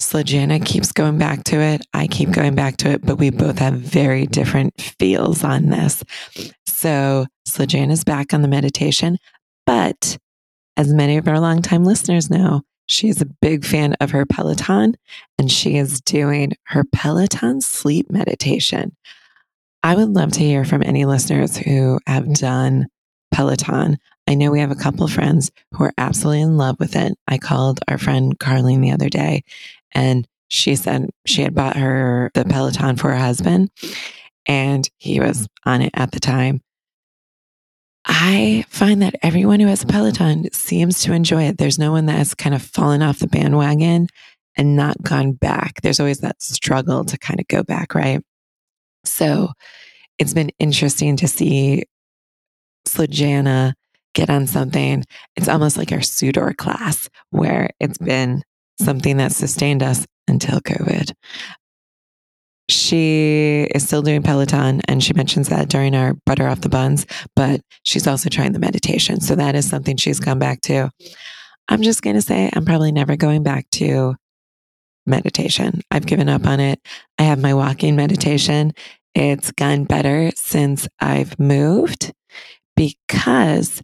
Slajana 0.00 0.64
keeps 0.64 0.92
going 0.92 1.18
back 1.18 1.44
to 1.44 1.60
it. 1.60 1.82
I 1.94 2.06
keep 2.06 2.30
going 2.30 2.54
back 2.54 2.76
to 2.78 2.90
it, 2.90 3.04
but 3.04 3.18
we 3.18 3.30
both 3.30 3.58
have 3.58 3.74
very 3.74 4.26
different 4.26 4.78
feels 4.98 5.44
on 5.44 5.70
this. 5.70 6.02
So 6.66 7.26
Slajana's 7.48 8.04
back 8.04 8.34
on 8.34 8.42
the 8.42 8.48
meditation, 8.48 9.18
but 9.66 10.18
as 10.76 10.92
many 10.92 11.16
of 11.16 11.28
our 11.28 11.40
longtime 11.40 11.84
listeners 11.84 12.28
know, 12.28 12.62
she's 12.86 13.22
a 13.22 13.26
big 13.26 13.64
fan 13.64 13.94
of 14.00 14.10
her 14.10 14.26
Peloton 14.26 14.94
and 15.38 15.50
she 15.50 15.76
is 15.76 16.00
doing 16.00 16.52
her 16.64 16.84
Peloton 16.92 17.60
sleep 17.60 18.10
meditation. 18.10 18.96
I 19.82 19.94
would 19.94 20.10
love 20.10 20.32
to 20.32 20.40
hear 20.40 20.64
from 20.64 20.82
any 20.82 21.04
listeners 21.04 21.56
who 21.56 22.00
have 22.06 22.32
done 22.34 22.86
Peloton. 23.32 23.98
I 24.26 24.34
know 24.34 24.50
we 24.50 24.60
have 24.60 24.70
a 24.70 24.76
couple 24.76 25.06
friends 25.08 25.50
who 25.72 25.84
are 25.84 25.92
absolutely 25.98 26.42
in 26.42 26.56
love 26.56 26.76
with 26.78 26.96
it. 26.96 27.16
I 27.28 27.38
called 27.38 27.80
our 27.88 27.98
friend 27.98 28.38
Carlene 28.38 28.80
the 28.80 28.92
other 28.92 29.08
day 29.08 29.44
and 29.92 30.26
she 30.48 30.76
said 30.76 31.10
she 31.26 31.42
had 31.42 31.54
bought 31.54 31.76
her 31.76 32.30
the 32.34 32.44
Peloton 32.44 32.96
for 32.96 33.10
her 33.10 33.18
husband 33.18 33.70
and 34.46 34.88
he 34.98 35.20
was 35.20 35.48
on 35.64 35.82
it 35.82 35.90
at 35.94 36.12
the 36.12 36.20
time. 36.20 36.62
I 38.06 38.64
find 38.68 39.00
that 39.02 39.14
everyone 39.22 39.60
who 39.60 39.66
has 39.66 39.82
a 39.82 39.86
Peloton 39.86 40.52
seems 40.52 41.02
to 41.02 41.12
enjoy 41.12 41.44
it. 41.44 41.58
There's 41.58 41.78
no 41.78 41.92
one 41.92 42.06
that 42.06 42.18
has 42.18 42.34
kind 42.34 42.54
of 42.54 42.62
fallen 42.62 43.02
off 43.02 43.18
the 43.18 43.26
bandwagon 43.26 44.08
and 44.56 44.76
not 44.76 45.02
gone 45.02 45.32
back. 45.32 45.80
There's 45.82 46.00
always 46.00 46.18
that 46.18 46.42
struggle 46.42 47.04
to 47.04 47.18
kind 47.18 47.40
of 47.40 47.48
go 47.48 47.62
back, 47.62 47.94
right? 47.94 48.22
So 49.04 49.52
it's 50.18 50.34
been 50.34 50.50
interesting 50.58 51.16
to 51.16 51.28
see 51.28 51.84
Slajana 52.86 53.72
get 54.14 54.30
on 54.30 54.46
something. 54.46 55.04
It's 55.36 55.48
almost 55.48 55.76
like 55.76 55.92
our 55.92 55.98
Sudor 55.98 56.56
class 56.56 57.08
where 57.30 57.70
it's 57.80 57.98
been 57.98 58.42
something 58.80 59.18
that 59.18 59.32
sustained 59.32 59.82
us 59.82 60.06
until 60.28 60.60
COVID. 60.60 61.12
She 62.70 63.68
is 63.74 63.86
still 63.86 64.00
doing 64.00 64.22
Peloton 64.22 64.80
and 64.88 65.04
she 65.04 65.12
mentions 65.12 65.50
that 65.50 65.68
during 65.68 65.94
our 65.94 66.14
butter 66.24 66.48
off 66.48 66.62
the 66.62 66.70
buns, 66.70 67.06
but 67.36 67.60
she's 67.82 68.06
also 68.06 68.30
trying 68.30 68.52
the 68.52 68.58
meditation. 68.58 69.20
So 69.20 69.34
that 69.34 69.54
is 69.54 69.68
something 69.68 69.96
she's 69.96 70.18
come 70.18 70.38
back 70.38 70.62
to. 70.62 70.90
I'm 71.68 71.82
just 71.82 72.02
going 72.02 72.16
to 72.16 72.22
say 72.22 72.50
I'm 72.54 72.64
probably 72.64 72.92
never 72.92 73.16
going 73.16 73.42
back 73.42 73.68
to 73.72 74.14
meditation. 75.06 75.82
I've 75.90 76.06
given 76.06 76.28
up 76.28 76.46
on 76.46 76.60
it. 76.60 76.80
I 77.18 77.24
have 77.24 77.40
my 77.40 77.52
walking 77.52 77.96
meditation. 77.96 78.72
It's 79.14 79.52
gone 79.52 79.84
better 79.84 80.30
since 80.34 80.88
I've 81.00 81.38
moved 81.38 82.12
because 82.76 83.82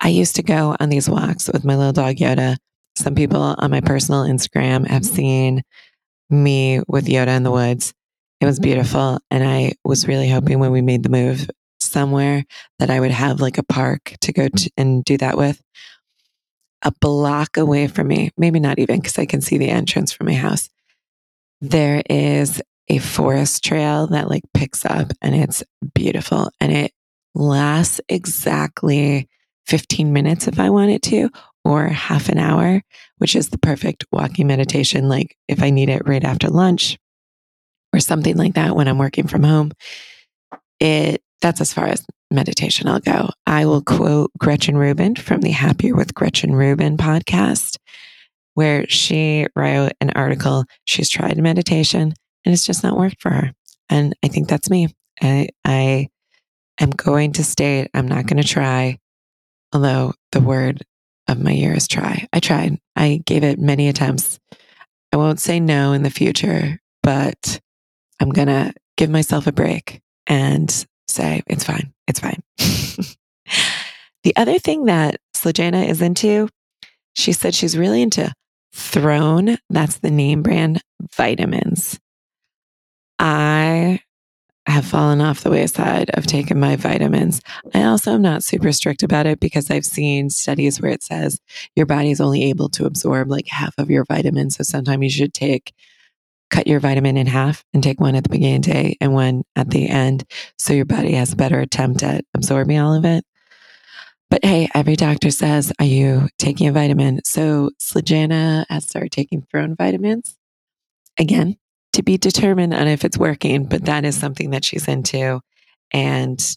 I 0.00 0.08
used 0.08 0.36
to 0.36 0.42
go 0.42 0.76
on 0.78 0.88
these 0.88 1.08
walks 1.08 1.48
with 1.48 1.64
my 1.64 1.76
little 1.76 1.92
dog 1.92 2.16
Yoda 2.16 2.56
some 2.96 3.14
people 3.14 3.54
on 3.58 3.70
my 3.70 3.80
personal 3.82 4.24
Instagram 4.24 4.86
have 4.86 5.04
seen 5.04 5.62
me 6.30 6.80
with 6.88 7.06
Yoda 7.06 7.36
in 7.36 7.42
the 7.42 7.50
woods. 7.50 7.92
It 8.40 8.46
was 8.46 8.56
mm-hmm. 8.56 8.64
beautiful. 8.64 9.18
And 9.30 9.44
I 9.44 9.74
was 9.84 10.08
really 10.08 10.28
hoping 10.28 10.58
when 10.58 10.72
we 10.72 10.82
made 10.82 11.02
the 11.02 11.10
move 11.10 11.48
somewhere 11.78 12.44
that 12.78 12.90
I 12.90 12.98
would 12.98 13.10
have 13.10 13.40
like 13.40 13.58
a 13.58 13.62
park 13.62 14.14
to 14.22 14.32
go 14.32 14.48
to 14.48 14.70
and 14.76 15.04
do 15.04 15.18
that 15.18 15.36
with. 15.36 15.60
A 16.82 16.92
block 17.00 17.56
away 17.56 17.86
from 17.86 18.08
me, 18.08 18.30
maybe 18.36 18.60
not 18.60 18.78
even 18.78 19.00
because 19.00 19.18
I 19.18 19.26
can 19.26 19.40
see 19.40 19.58
the 19.58 19.70
entrance 19.70 20.12
from 20.12 20.26
my 20.26 20.34
house. 20.34 20.68
There 21.60 22.02
is 22.08 22.62
a 22.88 22.98
forest 22.98 23.64
trail 23.64 24.06
that 24.08 24.28
like 24.28 24.44
picks 24.54 24.84
up 24.84 25.12
and 25.20 25.34
it's 25.34 25.64
beautiful 25.94 26.50
and 26.60 26.72
it 26.72 26.92
lasts 27.34 28.00
exactly 28.08 29.28
15 29.66 30.12
minutes 30.12 30.48
if 30.48 30.58
I 30.58 30.70
want 30.70 30.90
it 30.90 31.02
to, 31.02 31.30
or 31.64 31.88
half 31.88 32.28
an 32.28 32.38
hour, 32.38 32.82
which 33.18 33.34
is 33.34 33.48
the 33.48 33.58
perfect 33.58 34.04
walking 34.12 34.46
meditation. 34.46 35.08
Like 35.08 35.36
if 35.48 35.62
I 35.62 35.70
need 35.70 35.88
it 35.88 36.06
right 36.06 36.24
after 36.24 36.48
lunch 36.48 36.98
or 37.92 38.00
something 38.00 38.36
like 38.36 38.54
that 38.54 38.76
when 38.76 38.88
I'm 38.88 38.98
working 38.98 39.26
from 39.26 39.42
home, 39.42 39.72
it 40.80 41.22
that's 41.40 41.60
as 41.60 41.72
far 41.72 41.86
as 41.86 42.04
meditation 42.30 42.88
I'll 42.88 43.00
go. 43.00 43.30
I 43.46 43.66
will 43.66 43.82
quote 43.82 44.30
Gretchen 44.38 44.76
Rubin 44.76 45.16
from 45.16 45.40
the 45.40 45.50
Happier 45.50 45.94
with 45.94 46.14
Gretchen 46.14 46.54
Rubin 46.54 46.96
podcast, 46.96 47.78
where 48.54 48.88
she 48.88 49.46
wrote 49.54 49.92
an 50.00 50.10
article. 50.10 50.64
She's 50.86 51.08
tried 51.08 51.36
meditation 51.38 52.14
and 52.44 52.52
it's 52.52 52.66
just 52.66 52.82
not 52.82 52.96
worked 52.96 53.20
for 53.20 53.30
her. 53.30 53.52
And 53.88 54.14
I 54.24 54.28
think 54.28 54.48
that's 54.48 54.70
me. 54.70 54.88
I, 55.20 55.48
I 55.64 56.08
am 56.80 56.90
going 56.90 57.32
to 57.34 57.44
state 57.44 57.90
I'm 57.94 58.08
not 58.08 58.26
going 58.26 58.42
to 58.42 58.48
try, 58.48 58.98
although 59.72 60.14
the 60.32 60.40
word 60.40 60.82
of 61.28 61.42
my 61.42 61.52
year 61.52 61.74
is 61.74 61.88
try. 61.88 62.26
I 62.32 62.40
tried. 62.40 62.78
I 62.94 63.22
gave 63.24 63.44
it 63.44 63.58
many 63.58 63.88
attempts. 63.88 64.38
I 65.12 65.16
won't 65.16 65.40
say 65.40 65.60
no 65.60 65.92
in 65.92 66.02
the 66.02 66.10
future, 66.10 66.78
but 67.02 67.60
I'm 68.20 68.30
going 68.30 68.48
to 68.48 68.72
give 68.96 69.10
myself 69.10 69.46
a 69.46 69.52
break 69.52 70.00
and 70.26 70.70
say, 71.08 71.42
it's 71.46 71.64
fine. 71.64 71.92
It's 72.06 72.20
fine. 72.20 72.42
the 74.24 74.36
other 74.36 74.58
thing 74.58 74.86
that 74.86 75.16
Slajana 75.34 75.88
is 75.88 76.02
into, 76.02 76.48
she 77.14 77.32
said 77.32 77.54
she's 77.54 77.76
really 77.76 78.02
into 78.02 78.32
Thorne. 78.72 79.58
That's 79.70 79.98
the 79.98 80.10
name 80.10 80.42
brand 80.42 80.80
vitamins. 81.14 81.98
I 83.18 84.00
have 84.66 84.84
fallen 84.84 85.20
off 85.20 85.42
the 85.42 85.50
wayside 85.50 86.10
of 86.14 86.26
taking 86.26 86.58
my 86.58 86.76
vitamins. 86.76 87.40
I 87.72 87.84
also 87.84 88.12
am 88.12 88.22
not 88.22 88.42
super 88.42 88.72
strict 88.72 89.02
about 89.02 89.26
it 89.26 89.38
because 89.38 89.70
I've 89.70 89.84
seen 89.84 90.28
studies 90.30 90.80
where 90.80 90.90
it 90.90 91.02
says 91.02 91.38
your 91.76 91.86
body 91.86 92.10
is 92.10 92.20
only 92.20 92.44
able 92.44 92.68
to 92.70 92.84
absorb 92.84 93.30
like 93.30 93.46
half 93.48 93.74
of 93.78 93.90
your 93.90 94.04
vitamins. 94.04 94.56
So 94.56 94.64
sometimes 94.64 95.02
you 95.04 95.10
should 95.10 95.34
take, 95.34 95.72
cut 96.50 96.66
your 96.66 96.80
vitamin 96.80 97.16
in 97.16 97.26
half 97.26 97.64
and 97.72 97.82
take 97.82 98.00
one 98.00 98.16
at 98.16 98.24
the 98.24 98.30
beginning 98.30 98.56
of 98.56 98.62
the 98.62 98.72
day 98.72 98.96
and 99.00 99.14
one 99.14 99.44
at 99.54 99.70
the 99.70 99.88
end. 99.88 100.24
So 100.58 100.72
your 100.72 100.84
body 100.84 101.12
has 101.12 101.32
a 101.32 101.36
better 101.36 101.60
attempt 101.60 102.02
at 102.02 102.24
absorbing 102.34 102.78
all 102.78 102.94
of 102.94 103.04
it. 103.04 103.24
But 104.28 104.44
hey, 104.44 104.68
every 104.74 104.96
doctor 104.96 105.30
says, 105.30 105.72
Are 105.78 105.86
you 105.86 106.28
taking 106.38 106.66
a 106.66 106.72
vitamin? 106.72 107.20
So 107.24 107.70
Slajana 107.80 108.66
has 108.68 108.84
started 108.84 109.12
taking 109.12 109.42
Thorne 109.42 109.76
vitamins. 109.76 110.36
Again, 111.16 111.56
to 111.96 112.02
be 112.02 112.18
determined 112.18 112.74
on 112.74 112.86
if 112.86 113.04
it's 113.04 113.18
working, 113.18 113.64
but 113.64 113.86
that 113.86 114.04
is 114.04 114.16
something 114.16 114.50
that 114.50 114.64
she's 114.64 114.86
into 114.86 115.40
and 115.92 116.56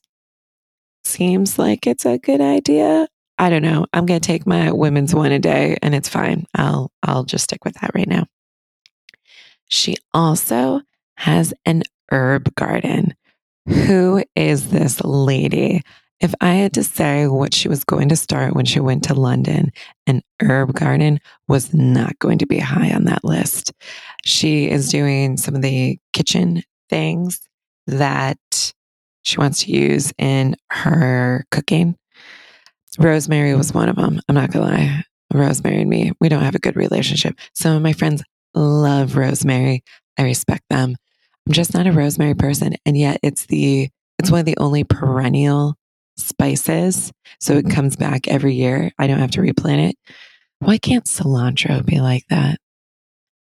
seems 1.06 1.58
like 1.58 1.88
it's 1.88 2.06
a 2.06 2.18
good 2.18 2.42
idea. 2.42 3.08
I 3.38 3.50
don't 3.50 3.62
know. 3.62 3.86
I'm 3.94 4.06
going 4.06 4.20
to 4.20 4.28
take 4.28 4.46
my 4.46 4.72
women's 4.72 5.16
one 5.16 5.32
a 5.32 5.40
day 5.40 5.78
and 5.82 5.96
it's 5.96 6.10
fine. 6.10 6.46
I'll 6.56 6.92
I'll 7.04 7.24
just 7.24 7.46
stick 7.46 7.64
with 7.64 7.76
that 7.76 7.92
right 7.96 8.08
now. 8.08 8.26
She 9.70 9.96
also 10.14 10.82
has 11.16 11.54
an 11.66 11.84
herb 12.12 12.54
garden. 12.56 13.16
Who 13.66 14.24
is 14.36 14.72
this 14.72 15.02
lady? 15.04 15.84
If 16.22 16.36
I 16.42 16.56
had 16.56 16.74
to 16.74 16.84
say 16.84 17.28
what 17.28 17.54
she 17.54 17.70
was 17.70 17.86
going 17.86 18.10
to 18.10 18.16
start 18.18 18.54
when 18.54 18.66
she 18.66 18.82
went 18.82 19.04
to 19.06 19.14
London, 19.14 19.72
an 20.06 20.22
herb 20.42 20.74
garden 20.74 21.22
was 21.48 21.74
not 21.74 22.20
going 22.20 22.40
to 22.40 22.46
be 22.46 22.60
high 22.60 22.92
on 22.92 23.06
that 23.06 23.24
list. 23.24 23.72
She 24.26 24.70
is 24.70 24.90
doing 24.90 25.38
some 25.38 25.56
of 25.56 25.62
the 25.62 25.98
kitchen 26.12 26.64
things 26.90 27.40
that 27.88 28.74
she 29.22 29.38
wants 29.38 29.64
to 29.64 29.72
use 29.72 30.12
in 30.18 30.56
her 30.72 31.46
cooking. 31.52 31.96
Rosemary 32.98 33.56
was 33.56 33.74
one 33.74 33.88
of 33.88 33.96
them. 33.96 34.20
I'm 34.28 34.36
not 34.36 34.52
going 34.52 34.66
to 34.66 34.72
lie. 34.72 35.04
Rosemary 35.34 35.82
and 35.82 35.90
me, 35.90 36.12
we 36.20 36.28
don't 36.28 36.44
have 36.44 36.56
a 36.56 36.60
good 36.60 36.76
relationship. 36.76 37.36
Some 37.54 37.76
of 37.76 37.82
my 37.82 37.94
friends 37.94 38.24
love 38.56 39.16
rosemary. 39.16 39.84
I 40.18 40.24
respect 40.24 40.64
them. 40.70 40.96
I'm 41.48 41.54
just 41.54 41.74
not 41.74 41.88
a 41.88 41.92
rosemary 41.92 42.34
person. 42.34 42.76
And 42.86 42.98
yet 42.98 43.20
it's 43.24 43.46
the, 43.46 43.90
it's 44.18 44.32
one 44.32 44.40
of 44.40 44.46
the 44.46 44.58
only 44.58 44.84
perennial 44.84 45.76
spices. 46.20 47.12
So 47.40 47.54
it 47.54 47.70
comes 47.70 47.96
back 47.96 48.28
every 48.28 48.56
year. 48.56 48.92
I 48.98 49.08
don't 49.08 49.20
have 49.20 49.32
to 49.32 49.42
replant 49.42 49.92
it. 49.92 50.14
Why 50.60 50.78
can't 50.78 51.06
cilantro 51.06 51.86
be 51.86 52.00
like 52.00 52.26
that? 52.30 52.60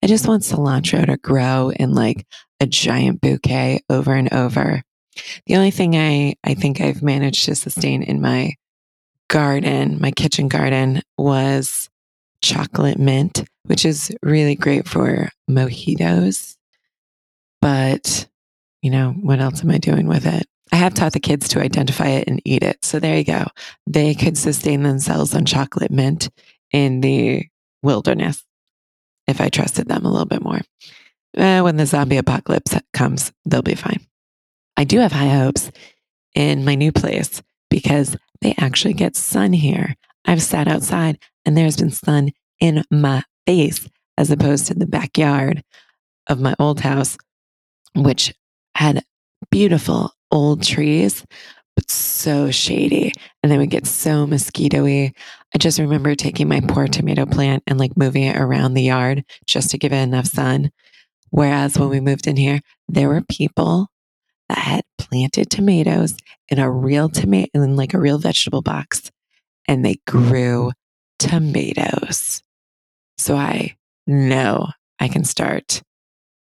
I 0.02 0.06
just 0.06 0.28
want 0.28 0.42
cilantro 0.42 1.06
to 1.06 1.16
grow 1.16 1.70
in 1.70 1.94
like 1.94 2.26
a 2.60 2.66
giant 2.66 3.20
bouquet 3.20 3.80
over 3.88 4.12
and 4.12 4.32
over. 4.32 4.82
The 5.46 5.56
only 5.56 5.70
thing 5.70 5.96
I, 5.96 6.34
I 6.44 6.54
think 6.54 6.80
I've 6.80 7.02
managed 7.02 7.44
to 7.46 7.54
sustain 7.54 8.02
in 8.02 8.20
my 8.20 8.54
garden, 9.28 9.98
my 10.00 10.10
kitchen 10.10 10.48
garden, 10.48 11.02
was 11.16 11.88
chocolate 12.42 12.98
mint, 12.98 13.44
which 13.64 13.84
is 13.84 14.14
really 14.22 14.56
great 14.56 14.86
for 14.86 15.30
mojitos. 15.48 16.56
But, 17.62 18.28
you 18.82 18.90
know, 18.90 19.12
what 19.12 19.40
else 19.40 19.62
am 19.62 19.70
I 19.70 19.78
doing 19.78 20.06
with 20.06 20.26
it? 20.26 20.46
I 20.72 20.76
have 20.76 20.94
taught 20.94 21.12
the 21.12 21.20
kids 21.20 21.48
to 21.48 21.60
identify 21.60 22.08
it 22.08 22.26
and 22.26 22.40
eat 22.44 22.62
it. 22.62 22.84
So 22.84 22.98
there 22.98 23.16
you 23.16 23.24
go. 23.24 23.46
They 23.86 24.14
could 24.14 24.36
sustain 24.36 24.82
themselves 24.82 25.34
on 25.34 25.44
chocolate 25.44 25.90
mint 25.90 26.30
in 26.72 27.00
the 27.00 27.46
wilderness 27.82 28.44
if 29.26 29.40
I 29.40 29.48
trusted 29.48 29.88
them 29.88 30.04
a 30.04 30.10
little 30.10 30.26
bit 30.26 30.42
more. 30.42 30.60
Uh, 31.36 31.60
when 31.60 31.76
the 31.76 31.86
zombie 31.86 32.16
apocalypse 32.16 32.74
comes, 32.92 33.32
they'll 33.44 33.62
be 33.62 33.74
fine. 33.74 34.00
I 34.76 34.84
do 34.84 35.00
have 35.00 35.12
high 35.12 35.28
hopes 35.28 35.70
in 36.34 36.64
my 36.64 36.74
new 36.74 36.92
place 36.92 37.42
because 37.70 38.16
they 38.40 38.54
actually 38.58 38.94
get 38.94 39.16
sun 39.16 39.52
here. 39.52 39.96
I've 40.24 40.42
sat 40.42 40.68
outside 40.68 41.18
and 41.44 41.56
there's 41.56 41.76
been 41.76 41.90
sun 41.90 42.32
in 42.60 42.84
my 42.90 43.22
face 43.46 43.88
as 44.16 44.30
opposed 44.30 44.66
to 44.66 44.74
the 44.74 44.86
backyard 44.86 45.62
of 46.28 46.40
my 46.40 46.54
old 46.58 46.80
house, 46.80 47.16
which 47.94 48.34
had 48.74 49.04
beautiful 49.50 50.13
old 50.34 50.62
trees, 50.62 51.24
but 51.76 51.90
so 51.90 52.50
shady. 52.50 53.12
And 53.42 53.50
they 53.50 53.58
would 53.58 53.70
get 53.70 53.86
so 53.86 54.26
mosquitoy. 54.26 55.10
I 55.54 55.58
just 55.58 55.78
remember 55.78 56.14
taking 56.14 56.48
my 56.48 56.60
poor 56.60 56.86
tomato 56.88 57.26
plant 57.26 57.62
and 57.66 57.78
like 57.78 57.96
moving 57.96 58.24
it 58.24 58.36
around 58.36 58.74
the 58.74 58.82
yard 58.82 59.24
just 59.46 59.70
to 59.70 59.78
give 59.78 59.92
it 59.92 60.02
enough 60.02 60.26
sun. 60.26 60.70
Whereas 61.30 61.78
when 61.78 61.88
we 61.88 62.00
moved 62.00 62.26
in 62.26 62.36
here, 62.36 62.60
there 62.88 63.08
were 63.08 63.22
people 63.22 63.88
that 64.48 64.58
had 64.58 64.84
planted 64.98 65.50
tomatoes 65.50 66.16
in 66.48 66.58
a 66.58 66.70
real 66.70 67.08
tomato, 67.08 67.50
in 67.54 67.76
like 67.76 67.94
a 67.94 68.00
real 68.00 68.18
vegetable 68.18 68.62
box, 68.62 69.10
and 69.66 69.84
they 69.84 69.96
grew 70.06 70.72
tomatoes. 71.18 72.42
So 73.18 73.36
I 73.36 73.76
know 74.06 74.68
I 74.98 75.08
can 75.08 75.24
start 75.24 75.82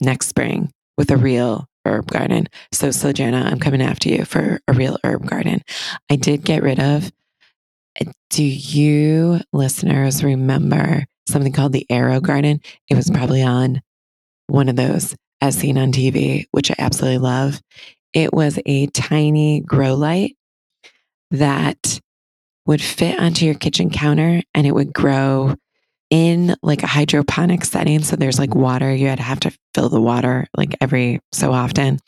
next 0.02 0.28
spring 0.28 0.72
with 0.98 1.10
a 1.12 1.18
real 1.18 1.68
herb 1.86 2.08
garden. 2.08 2.48
So, 2.72 2.90
Sojana, 2.90 3.46
I'm 3.46 3.60
coming 3.60 3.82
after 3.82 4.10
you 4.10 4.26
for 4.26 4.60
a 4.68 4.74
real 4.74 4.98
herb 5.04 5.28
garden. 5.28 5.62
I 6.10 6.16
did 6.16 6.44
get 6.44 6.64
rid 6.64 6.80
of. 6.80 7.12
Uh, 8.00 8.12
do 8.30 8.44
you 8.44 9.40
listeners 9.54 10.24
remember 10.24 11.06
something 11.28 11.54
called 11.54 11.72
the 11.72 11.86
AeroGarden? 11.90 12.64
It 12.90 12.96
was 12.96 13.10
probably 13.10 13.42
on 13.42 13.82
one 14.48 14.70
of 14.70 14.76
those 14.76 15.16
as 15.42 15.58
seen 15.58 15.78
on 15.78 15.92
TV, 15.92 16.46
which 16.52 16.72
I 16.72 16.76
absolutely 16.78 17.20
love. 17.20 17.62
It 18.14 18.34
was 18.34 18.60
a 18.66 18.88
tiny 18.88 19.62
grow 19.62 19.96
light 19.96 20.36
that 21.32 22.00
would 22.66 22.82
fit 22.82 23.20
onto 23.20 23.46
your 23.46 23.56
kitchen 23.56 23.90
counter 23.90 24.42
and 24.54 24.66
it 24.66 24.74
would 24.74 24.94
grow 24.94 25.56
in 26.10 26.56
like 26.62 26.84
a 26.84 26.88
hydroponic 26.88 27.66
setting. 27.66 28.04
So 28.04 28.16
there's 28.16 28.40
like 28.40 28.54
water, 28.54 28.94
you 28.94 29.08
had 29.08 29.18
to 29.18 29.24
have 29.24 29.40
to 29.42 29.58
fill 29.74 29.90
the 29.90 30.02
water 30.02 30.48
like 30.56 30.76
every 30.82 31.20
so 31.32 31.52
often. 31.52 32.00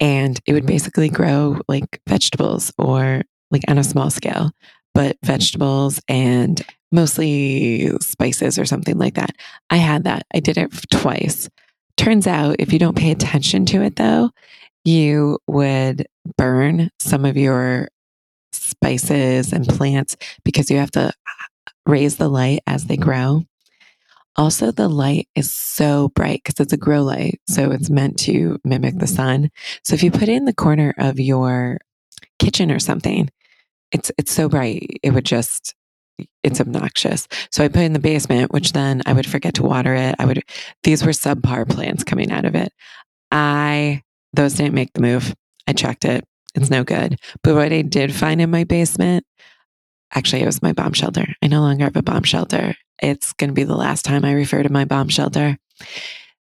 And 0.00 0.38
it 0.46 0.52
would 0.52 0.66
basically 0.66 1.08
grow 1.08 1.60
like 1.68 2.00
vegetables 2.08 2.72
or 2.78 3.22
like 3.50 3.62
on 3.68 3.78
a 3.78 3.84
small 3.84 4.10
scale, 4.10 4.50
but 4.94 5.16
vegetables 5.24 6.00
and 6.08 6.60
mostly 6.90 7.90
spices 8.00 8.58
or 8.58 8.64
something 8.64 8.98
like 8.98 9.14
that. 9.14 9.36
I 9.70 9.76
had 9.76 10.04
that. 10.04 10.26
I 10.34 10.40
did 10.40 10.58
it 10.58 10.70
twice. 10.90 11.48
Turns 11.96 12.26
out, 12.26 12.56
if 12.58 12.72
you 12.72 12.78
don't 12.78 12.96
pay 12.96 13.10
attention 13.10 13.64
to 13.66 13.82
it 13.82 13.96
though, 13.96 14.30
you 14.84 15.38
would 15.46 16.06
burn 16.36 16.90
some 16.98 17.24
of 17.24 17.36
your 17.36 17.88
spices 18.52 19.52
and 19.52 19.66
plants 19.68 20.16
because 20.44 20.70
you 20.70 20.78
have 20.78 20.90
to 20.90 21.12
raise 21.86 22.16
the 22.16 22.28
light 22.28 22.62
as 22.66 22.86
they 22.86 22.94
mm-hmm. 22.94 23.04
grow. 23.04 23.44
Also, 24.36 24.70
the 24.70 24.88
light 24.88 25.28
is 25.34 25.52
so 25.52 26.08
bright 26.14 26.40
because 26.42 26.58
it's 26.58 26.72
a 26.72 26.78
grow 26.78 27.02
light. 27.02 27.40
So 27.48 27.70
it's 27.70 27.86
mm-hmm. 27.86 27.94
meant 27.94 28.18
to 28.20 28.58
mimic 28.64 28.98
the 28.98 29.06
sun. 29.06 29.50
So 29.84 29.94
if 29.94 30.02
you 30.02 30.10
put 30.10 30.22
it 30.22 30.30
in 30.30 30.46
the 30.46 30.54
corner 30.54 30.94
of 30.98 31.20
your 31.20 31.78
kitchen 32.38 32.70
or 32.70 32.78
something, 32.78 33.28
it's 33.90 34.10
it's 34.16 34.32
so 34.32 34.48
bright 34.48 35.00
it 35.02 35.10
would 35.10 35.26
just 35.26 35.74
it's 36.42 36.60
obnoxious. 36.60 37.28
So 37.50 37.64
I 37.64 37.68
put 37.68 37.82
it 37.82 37.86
in 37.86 37.92
the 37.92 37.98
basement, 37.98 38.52
which 38.52 38.72
then 38.72 39.02
I 39.06 39.12
would 39.12 39.26
forget 39.26 39.54
to 39.54 39.62
water 39.62 39.94
it. 39.94 40.14
I 40.18 40.24
would 40.24 40.42
these 40.82 41.04
were 41.04 41.12
subpar 41.12 41.68
plants 41.68 42.04
coming 42.04 42.30
out 42.30 42.44
of 42.44 42.54
it. 42.54 42.72
I 43.30 44.02
those 44.32 44.54
didn't 44.54 44.74
make 44.74 44.92
the 44.94 45.02
move. 45.02 45.34
I 45.66 45.72
checked 45.72 46.04
it. 46.04 46.24
It's 46.54 46.70
no 46.70 46.84
good. 46.84 47.18
But 47.42 47.54
what 47.54 47.72
I 47.72 47.82
did 47.82 48.14
find 48.14 48.40
in 48.40 48.50
my 48.50 48.64
basement 48.64 49.24
Actually, 50.14 50.42
it 50.42 50.46
was 50.46 50.62
my 50.62 50.72
bomb 50.72 50.92
shelter. 50.92 51.26
I 51.42 51.46
no 51.46 51.60
longer 51.60 51.84
have 51.84 51.96
a 51.96 52.02
bomb 52.02 52.22
shelter. 52.22 52.74
It's 53.00 53.32
going 53.32 53.48
to 53.50 53.54
be 53.54 53.64
the 53.64 53.76
last 53.76 54.04
time 54.04 54.24
I 54.24 54.32
refer 54.32 54.62
to 54.62 54.72
my 54.72 54.84
bomb 54.84 55.08
shelter. 55.08 55.58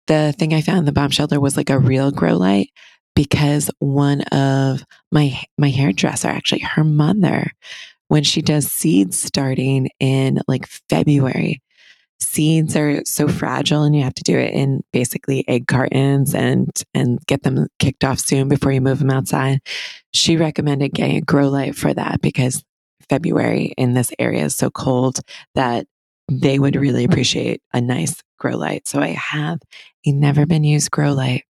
The 0.07 0.33
thing 0.37 0.53
I 0.53 0.61
found 0.61 0.79
in 0.79 0.85
the 0.85 0.91
bomb 0.91 1.11
shelter 1.11 1.39
was 1.39 1.57
like 1.57 1.69
a 1.69 1.77
real 1.77 2.11
grow 2.11 2.35
light 2.35 2.69
because 3.15 3.69
one 3.79 4.21
of 4.21 4.83
my 5.11 5.41
my 5.57 5.69
hairdresser, 5.69 6.29
actually 6.29 6.61
her 6.61 6.83
mother, 6.83 7.51
when 8.07 8.23
she 8.23 8.41
does 8.41 8.71
seed 8.71 9.13
starting 9.13 9.89
in 9.99 10.39
like 10.47 10.65
February, 10.89 11.61
seeds 12.19 12.75
are 12.75 13.03
so 13.05 13.27
fragile 13.27 13.83
and 13.83 13.95
you 13.95 14.03
have 14.03 14.13
to 14.15 14.23
do 14.23 14.37
it 14.37 14.53
in 14.53 14.81
basically 14.91 15.47
egg 15.47 15.67
cartons 15.67 16.33
and 16.33 16.69
and 16.93 17.19
get 17.27 17.43
them 17.43 17.67
kicked 17.77 18.03
off 18.03 18.19
soon 18.19 18.47
before 18.47 18.71
you 18.71 18.81
move 18.81 18.99
them 18.99 19.11
outside. 19.11 19.59
She 20.13 20.37
recommended 20.37 20.93
getting 20.93 21.17
a 21.17 21.21
grow 21.21 21.49
light 21.49 21.75
for 21.75 21.93
that 21.93 22.21
because 22.21 22.63
February 23.09 23.73
in 23.77 23.93
this 23.93 24.11
area 24.19 24.45
is 24.45 24.55
so 24.55 24.69
cold 24.69 25.19
that 25.55 25.87
they 26.29 26.59
would 26.59 26.75
really 26.75 27.05
mm. 27.05 27.11
appreciate 27.11 27.61
a 27.73 27.81
nice 27.81 28.21
grow 28.37 28.55
light. 28.55 28.87
So 28.87 29.01
I 29.01 29.09
have 29.09 29.59
a 30.05 30.11
never 30.11 30.45
been 30.45 30.63
used 30.63 30.91
grow 30.91 31.13
light. 31.13 31.43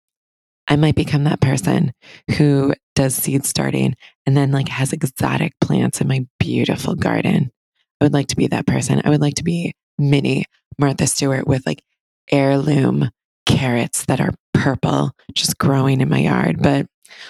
I 0.67 0.75
might 0.75 0.95
become 0.95 1.23
that 1.23 1.41
person 1.41 1.93
who 2.37 2.73
does 2.95 3.15
seed 3.15 3.45
starting 3.45 3.95
and 4.25 4.35
then 4.35 4.51
like 4.51 4.67
has 4.67 4.93
exotic 4.93 5.53
plants 5.61 6.01
in 6.01 6.07
my 6.07 6.25
beautiful 6.39 6.95
garden. 6.95 7.51
I 7.99 8.05
would 8.05 8.13
like 8.13 8.27
to 8.27 8.35
be 8.35 8.47
that 8.47 8.67
person. 8.67 9.01
I 9.03 9.09
would 9.09 9.21
like 9.21 9.35
to 9.35 9.43
be 9.43 9.73
mini 9.97 10.45
Martha 10.77 11.07
Stewart 11.07 11.47
with 11.47 11.65
like 11.65 11.83
heirloom 12.31 13.09
carrots 13.45 14.05
that 14.05 14.19
are 14.19 14.33
purple 14.53 15.11
just 15.33 15.57
growing 15.57 16.01
in 16.01 16.09
my 16.09 16.19
yard. 16.19 16.61
But 16.61 16.87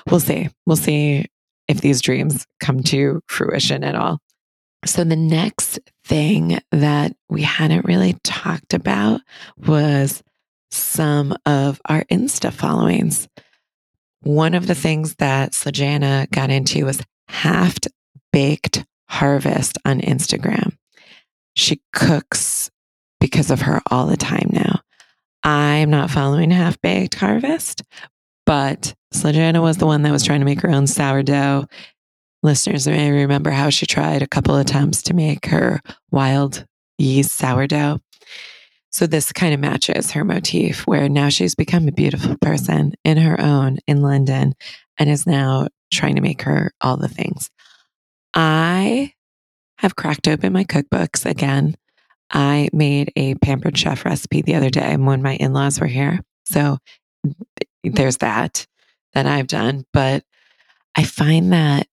we'll 0.10 0.20
see. 0.20 0.50
We'll 0.66 0.76
see 0.76 1.28
if 1.68 1.82
these 1.82 2.02
dreams 2.02 2.46
come 2.60 2.82
to 2.84 3.22
fruition 3.28 3.84
at 3.84 3.96
all. 3.96 4.20
So, 4.86 5.04
the 5.04 5.16
next 5.16 5.80
thing 6.06 6.60
that 6.72 7.16
we 7.30 7.42
hadn't 7.42 7.86
really 7.86 8.16
talked 8.24 8.74
about 8.74 9.22
was 9.58 10.24
some 10.72 11.36
of 11.46 11.82
our 11.86 12.04
Insta 12.06 12.54
followings. 12.54 13.28
One 14.22 14.54
of 14.54 14.68
the 14.68 14.76
things 14.76 15.16
that 15.16 15.52
Slajana 15.52 16.30
got 16.32 16.50
into 16.50 16.86
was 16.86 17.02
half 17.28 17.78
baked 18.32 18.86
harvest 19.10 19.78
on 19.86 20.00
Instagram. 20.02 20.78
She 21.56 21.82
cooks 21.94 22.70
because 23.20 23.50
of 23.50 23.62
her 23.62 23.82
all 23.90 24.06
the 24.06 24.18
time 24.18 24.50
now. 24.52 24.82
I'm 25.44 25.90
not 25.90 26.12
following 26.12 26.52
half 26.52 26.80
baked 26.82 27.16
harvest, 27.16 27.84
but 28.48 28.96
Slajana 29.14 29.62
was 29.62 29.78
the 29.78 29.86
one 29.86 30.04
that 30.04 30.12
was 30.12 30.24
trying 30.24 30.40
to 30.40 30.46
make 30.46 30.62
her 30.62 30.72
own 30.72 30.88
sourdough. 30.88 31.66
Listeners 32.42 32.88
may 32.88 33.12
remember 33.12 33.52
how 33.52 33.70
she 33.70 33.86
tried 33.86 34.22
a 34.22 34.28
couple 34.28 34.56
of 34.56 34.62
attempts 34.62 35.04
to 35.04 35.14
make 35.14 35.48
her 35.48 35.82
wild 36.12 36.66
yeast 36.98 37.38
sourdough. 37.38 38.00
So 38.90 39.06
this 39.06 39.34
kind 39.34 39.54
of 39.54 39.60
matches 39.60 40.12
her 40.12 40.24
motif, 40.24 40.88
where 40.88 41.10
now 41.10 41.28
she's 41.28 41.56
become 41.56 41.88
a 41.90 41.92
beautiful 41.92 42.38
person 42.42 42.94
in 43.04 43.18
her 43.18 43.40
own 43.40 43.80
in 43.86 44.02
London 44.02 44.54
and 44.98 45.10
is 45.10 45.28
now 45.28 45.68
trying 45.92 46.16
to 46.16 46.22
make 46.22 46.44
her 46.44 46.72
all 46.80 46.96
the 46.96 47.10
things. 47.10 47.50
I 48.34 49.12
have 49.80 49.98
cracked 49.98 50.28
open 50.28 50.54
my 50.54 50.64
cookbooks 50.64 51.30
again. 51.30 51.76
I 52.32 52.70
made 52.72 53.12
a 53.18 53.36
pampered 53.36 53.78
chef 53.78 54.06
recipe 54.06 54.42
the 54.42 54.56
other 54.56 54.70
day 54.70 54.96
when 54.96 55.22
my 55.22 55.36
in 55.36 55.52
laws 55.52 55.82
were 55.82 55.88
here. 55.88 56.22
So 56.46 56.78
there's 57.84 58.18
that 58.18 58.66
that 59.14 59.26
I've 59.26 59.48
done. 59.48 59.86
But 59.94 60.24
I 60.96 61.04
find 61.04 61.54
that 61.54 61.88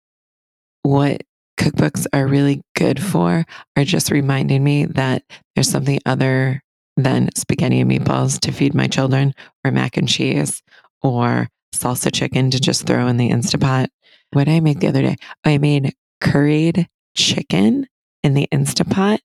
what 0.82 1.22
cookbooks 1.58 2.06
are 2.12 2.26
really 2.26 2.62
good 2.76 3.02
for 3.02 3.44
are 3.76 3.84
just 3.84 4.10
reminding 4.10 4.62
me 4.62 4.86
that 4.86 5.22
there's 5.54 5.70
something 5.70 6.00
other 6.04 6.62
than 6.96 7.28
spaghetti 7.34 7.80
and 7.80 7.90
meatballs 7.90 8.38
to 8.40 8.52
feed 8.52 8.74
my 8.74 8.86
children, 8.86 9.34
or 9.64 9.70
mac 9.70 9.96
and 9.96 10.08
cheese, 10.08 10.62
or 11.02 11.48
salsa 11.74 12.12
chicken 12.12 12.50
to 12.50 12.60
just 12.60 12.86
throw 12.86 13.06
in 13.08 13.16
the 13.16 13.30
Instapot. 13.30 13.88
What 14.32 14.44
did 14.44 14.54
I 14.54 14.60
make 14.60 14.80
the 14.80 14.88
other 14.88 15.02
day? 15.02 15.16
I 15.44 15.58
made 15.58 15.94
curried 16.20 16.88
chicken 17.16 17.86
in 18.22 18.34
the 18.34 18.48
Instapot. 18.52 19.18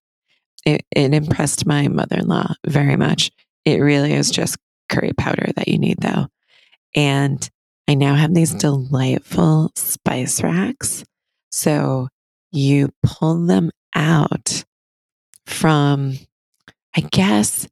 It, 0.66 0.86
it 0.96 1.14
impressed 1.14 1.66
my 1.66 1.88
mother 1.88 2.18
in 2.18 2.28
law 2.28 2.54
very 2.66 2.96
much. 2.96 3.32
It 3.66 3.78
really 3.80 4.14
is 4.14 4.32
just 4.32 4.58
curry 4.90 5.14
powder 5.18 5.52
that 5.56 5.68
you 5.68 5.78
need, 5.78 5.98
though. 6.02 6.28
And 6.96 7.48
I 7.88 7.96
now 7.96 8.16
have 8.16 8.34
these 8.34 8.54
delightful 8.54 9.72
spice 9.76 10.44
racks. 10.44 11.04
So 11.52 12.08
you 12.52 12.90
pull 13.04 13.46
them 13.46 13.72
out 13.96 14.64
from, 15.46 16.18
I 16.96 17.02
guess 17.02 17.68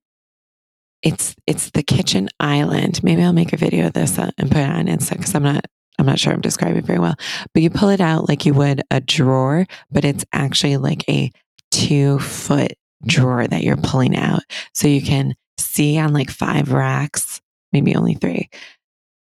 it's 1.04 1.36
it's 1.46 1.70
the 1.72 1.84
kitchen 1.84 2.30
island. 2.40 3.04
Maybe 3.04 3.22
I'll 3.24 3.34
make 3.34 3.54
a 3.54 3.58
video 3.58 3.88
of 3.88 3.94
this 3.94 4.18
uh, 4.18 4.32
and 4.38 4.50
put 4.50 4.62
it 4.62 4.70
on 4.70 4.88
Insta 4.88 5.12
because 5.12 5.36
I'm 5.36 5.44
not 5.44 5.66
I'm 6.00 6.06
not 6.06 6.20
sure 6.20 6.34
I'm 6.34 6.42
describing 6.42 6.84
very 6.84 7.00
well. 7.00 7.16
But 7.54 7.64
you 7.64 7.70
pull 7.70 7.90
it 7.90 8.02
out 8.02 8.28
like 8.28 8.46
you 8.46 8.54
would 8.54 8.82
a 8.92 9.00
drawer, 9.00 9.66
but 9.92 10.06
it's 10.06 10.26
actually 10.34 10.78
like 10.78 11.08
a 11.08 11.32
two 11.72 12.20
foot 12.20 12.74
drawer 13.06 13.48
that 13.48 13.64
you're 13.64 13.78
pulling 13.78 14.16
out. 14.16 14.42
So 14.74 14.88
you 14.88 15.02
can 15.02 15.36
see 15.58 15.98
on 15.98 16.14
like 16.14 16.30
five 16.30 16.72
racks, 16.72 17.42
maybe 17.72 17.96
only 17.96 18.16
three, 18.16 18.50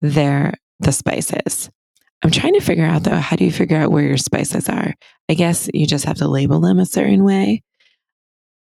there 0.01 0.53
the 0.79 0.91
spices. 0.91 1.69
I'm 2.23 2.31
trying 2.31 2.53
to 2.53 2.59
figure 2.59 2.85
out 2.85 3.03
though, 3.03 3.15
how 3.15 3.35
do 3.35 3.45
you 3.45 3.51
figure 3.51 3.77
out 3.77 3.91
where 3.91 4.03
your 4.03 4.17
spices 4.17 4.69
are? 4.69 4.93
I 5.29 5.33
guess 5.33 5.69
you 5.73 5.87
just 5.87 6.05
have 6.05 6.17
to 6.17 6.27
label 6.27 6.59
them 6.59 6.79
a 6.79 6.85
certain 6.85 7.23
way. 7.23 7.63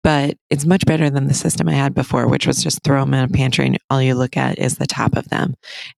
But 0.04 0.38
it's 0.52 0.66
much 0.66 0.86
better 0.86 1.10
than 1.10 1.28
the 1.28 1.34
system 1.34 1.68
I 1.68 1.74
had 1.74 1.96
before, 1.96 2.28
which 2.28 2.46
was 2.46 2.64
just 2.64 2.84
throw 2.84 3.02
them 3.02 3.14
in 3.16 3.24
a 3.24 3.28
pantry 3.28 3.66
and 3.66 3.80
all 3.90 4.02
you 4.02 4.14
look 4.14 4.38
at 4.38 4.60
is 4.60 4.78
the 4.78 4.86
top 4.86 5.16
of 5.16 5.30
them. 5.30 5.56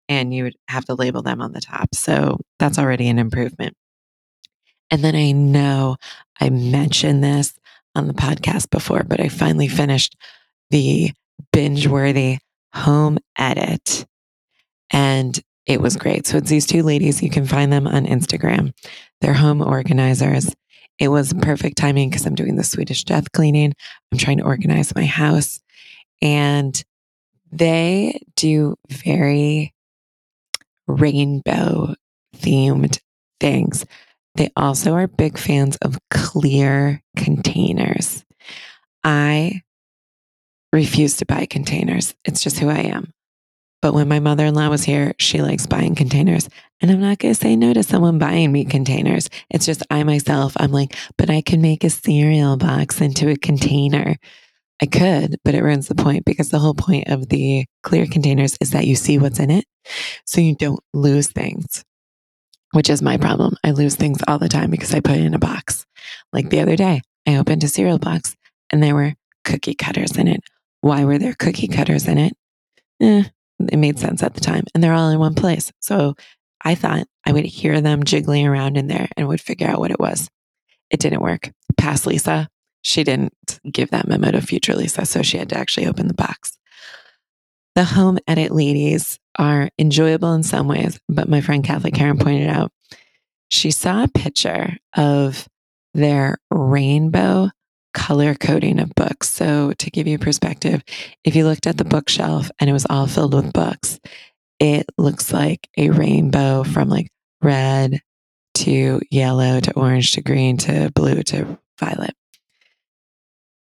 And 0.07 0.33
you 0.33 0.45
would 0.45 0.55
have 0.69 0.85
to 0.85 0.93
label 0.93 1.21
them 1.21 1.41
on 1.41 1.51
the 1.51 1.59
top. 1.59 1.93
So 1.93 2.39
that's 2.57 2.79
already 2.79 3.09
an 3.09 3.19
improvement. 3.19 3.75
And 4.89 5.03
then 5.03 5.15
I 5.15 5.31
know 5.33 5.97
I 6.39 6.49
mentioned 6.49 7.21
this 7.21 7.53
on 7.95 8.07
the 8.07 8.13
podcast 8.13 8.69
before, 8.69 9.03
but 9.03 9.19
I 9.19 9.27
finally 9.27 9.67
finished 9.67 10.15
the 10.69 11.11
binge 11.51 11.87
worthy 11.87 12.37
home 12.73 13.17
edit. 13.37 14.05
And 14.91 15.39
it 15.65 15.81
was 15.81 15.97
great. 15.97 16.25
So 16.25 16.37
it's 16.37 16.49
these 16.49 16.65
two 16.65 16.83
ladies. 16.83 17.21
You 17.21 17.29
can 17.29 17.45
find 17.45 17.71
them 17.71 17.87
on 17.87 18.05
Instagram. 18.05 18.73
They're 19.21 19.33
home 19.33 19.61
organizers. 19.61 20.53
It 20.99 21.09
was 21.09 21.33
perfect 21.33 21.77
timing 21.77 22.09
because 22.09 22.25
I'm 22.25 22.35
doing 22.35 22.55
the 22.55 22.63
Swedish 22.63 23.03
death 23.03 23.31
cleaning. 23.31 23.73
I'm 24.11 24.17
trying 24.17 24.37
to 24.37 24.45
organize 24.45 24.95
my 24.95 25.05
house. 25.05 25.59
And 26.21 26.81
they 27.51 28.19
do 28.35 28.75
very 28.89 29.73
rainbow 30.87 31.95
themed 32.35 32.99
things. 33.39 33.85
They 34.35 34.51
also 34.55 34.93
are 34.93 35.07
big 35.07 35.37
fans 35.37 35.77
of 35.77 35.97
clear 36.09 37.01
containers. 37.15 38.23
I 39.03 39.61
refuse 40.71 41.17
to 41.17 41.25
buy 41.25 41.45
containers. 41.45 42.15
It's 42.25 42.41
just 42.41 42.59
who 42.59 42.69
I 42.69 42.79
am. 42.79 43.13
But 43.81 43.93
when 43.93 44.07
my 44.07 44.19
mother 44.19 44.45
in 44.45 44.55
law 44.55 44.69
was 44.69 44.83
here, 44.83 45.13
she 45.19 45.41
likes 45.41 45.67
buying 45.67 45.95
containers. 45.95 46.49
And 46.81 46.91
I'm 46.91 47.01
not 47.01 47.19
going 47.19 47.33
to 47.33 47.39
say 47.39 47.55
no 47.55 47.73
to 47.73 47.83
someone 47.83 48.17
buying 48.17 48.51
me 48.51 48.65
containers. 48.65 49.29
It's 49.49 49.65
just 49.65 49.83
I 49.89 50.03
myself, 50.03 50.53
I'm 50.57 50.71
like, 50.71 50.95
but 51.17 51.29
I 51.29 51.41
can 51.41 51.61
make 51.61 51.83
a 51.83 51.89
cereal 51.89 52.57
box 52.57 53.01
into 53.01 53.29
a 53.29 53.37
container. 53.37 54.15
I 54.81 54.85
could, 54.85 55.37
but 55.43 55.55
it 55.55 55.63
ruins 55.63 55.87
the 55.87 55.95
point 55.95 56.25
because 56.25 56.49
the 56.49 56.59
whole 56.59 56.75
point 56.75 57.07
of 57.07 57.29
the 57.29 57.65
clear 57.81 58.05
containers 58.05 58.57
is 58.61 58.71
that 58.71 58.85
you 58.85 58.95
see 58.95 59.17
what's 59.17 59.39
in 59.39 59.49
it. 59.49 59.65
So 60.25 60.39
you 60.39 60.55
don't 60.55 60.79
lose 60.93 61.31
things, 61.31 61.83
which 62.73 62.89
is 62.89 63.01
my 63.01 63.17
problem. 63.17 63.55
I 63.63 63.71
lose 63.71 63.95
things 63.95 64.19
all 64.27 64.37
the 64.37 64.49
time 64.49 64.69
because 64.69 64.93
I 64.93 64.99
put 64.99 65.17
it 65.17 65.25
in 65.25 65.33
a 65.33 65.39
box. 65.39 65.85
Like 66.31 66.49
the 66.49 66.59
other 66.59 66.75
day, 66.75 67.01
I 67.27 67.37
opened 67.37 67.63
a 67.63 67.67
cereal 67.67 67.97
box 67.97 68.35
and 68.69 68.83
there 68.83 68.93
were 68.93 69.15
cookie 69.43 69.73
cutters 69.73 70.15
in 70.15 70.27
it. 70.27 70.41
Why 70.81 71.05
were 71.05 71.17
there 71.17 71.33
cookie 71.33 71.67
cutters 71.67 72.07
in 72.07 72.19
it? 72.19 72.33
Eh, 73.01 73.23
it 73.59 73.77
made 73.77 73.99
sense 73.99 74.23
at 74.23 74.33
the 74.33 74.41
time 74.41 74.63
and 74.73 74.83
they're 74.83 74.93
all 74.93 75.09
in 75.09 75.19
one 75.19 75.35
place. 75.35 75.71
So 75.79 76.15
I 76.63 76.75
thought 76.75 77.07
I 77.25 77.31
would 77.31 77.45
hear 77.45 77.81
them 77.81 78.03
jiggling 78.03 78.47
around 78.47 78.77
in 78.77 78.87
there 78.87 79.09
and 79.15 79.27
would 79.27 79.41
figure 79.41 79.67
out 79.67 79.79
what 79.79 79.91
it 79.91 79.99
was. 79.99 80.29
It 80.89 80.99
didn't 80.99 81.21
work. 81.21 81.51
Past 81.77 82.07
Lisa, 82.07 82.49
she 82.81 83.03
didn't 83.03 83.33
give 83.69 83.91
that 83.91 84.07
memo 84.07 84.31
to 84.31 84.41
future 84.41 84.73
Lisa, 84.73 85.05
so 85.05 85.21
she 85.21 85.37
had 85.37 85.49
to 85.49 85.57
actually 85.57 85.87
open 85.87 86.07
the 86.07 86.13
box. 86.13 86.57
The 87.75 87.83
home 87.83 88.17
edit 88.27 88.51
ladies 88.51 89.19
are 89.37 89.69
enjoyable 89.77 90.33
in 90.33 90.43
some 90.43 90.67
ways, 90.67 90.99
but 91.07 91.29
my 91.29 91.41
friend 91.41 91.63
Catholic 91.63 91.93
Karen 91.93 92.17
pointed 92.17 92.49
out 92.49 92.71
she 93.49 93.71
saw 93.71 94.03
a 94.03 94.07
picture 94.07 94.77
of 94.95 95.47
their 95.93 96.37
rainbow 96.51 97.49
color 97.97 98.35
coding 98.35 98.79
of 98.79 98.93
books. 98.93 99.27
So, 99.27 99.73
to 99.73 99.89
give 99.89 100.05
you 100.05 100.19
perspective, 100.19 100.83
if 101.23 101.35
you 101.35 101.45
looked 101.45 101.65
at 101.65 101.77
the 101.77 101.83
bookshelf 101.83 102.51
and 102.59 102.69
it 102.69 102.73
was 102.73 102.85
all 102.89 103.07
filled 103.07 103.33
with 103.33 103.51
books, 103.51 103.99
it 104.59 104.85
looks 104.97 105.33
like 105.33 105.67
a 105.77 105.89
rainbow 105.89 106.63
from 106.63 106.89
like 106.89 107.09
red 107.41 107.99
to 108.53 109.01
yellow 109.09 109.59
to 109.59 109.73
orange 109.73 110.11
to 110.13 110.21
green 110.21 110.57
to 110.57 110.91
blue 110.93 111.23
to 111.23 111.57
violet. 111.79 112.13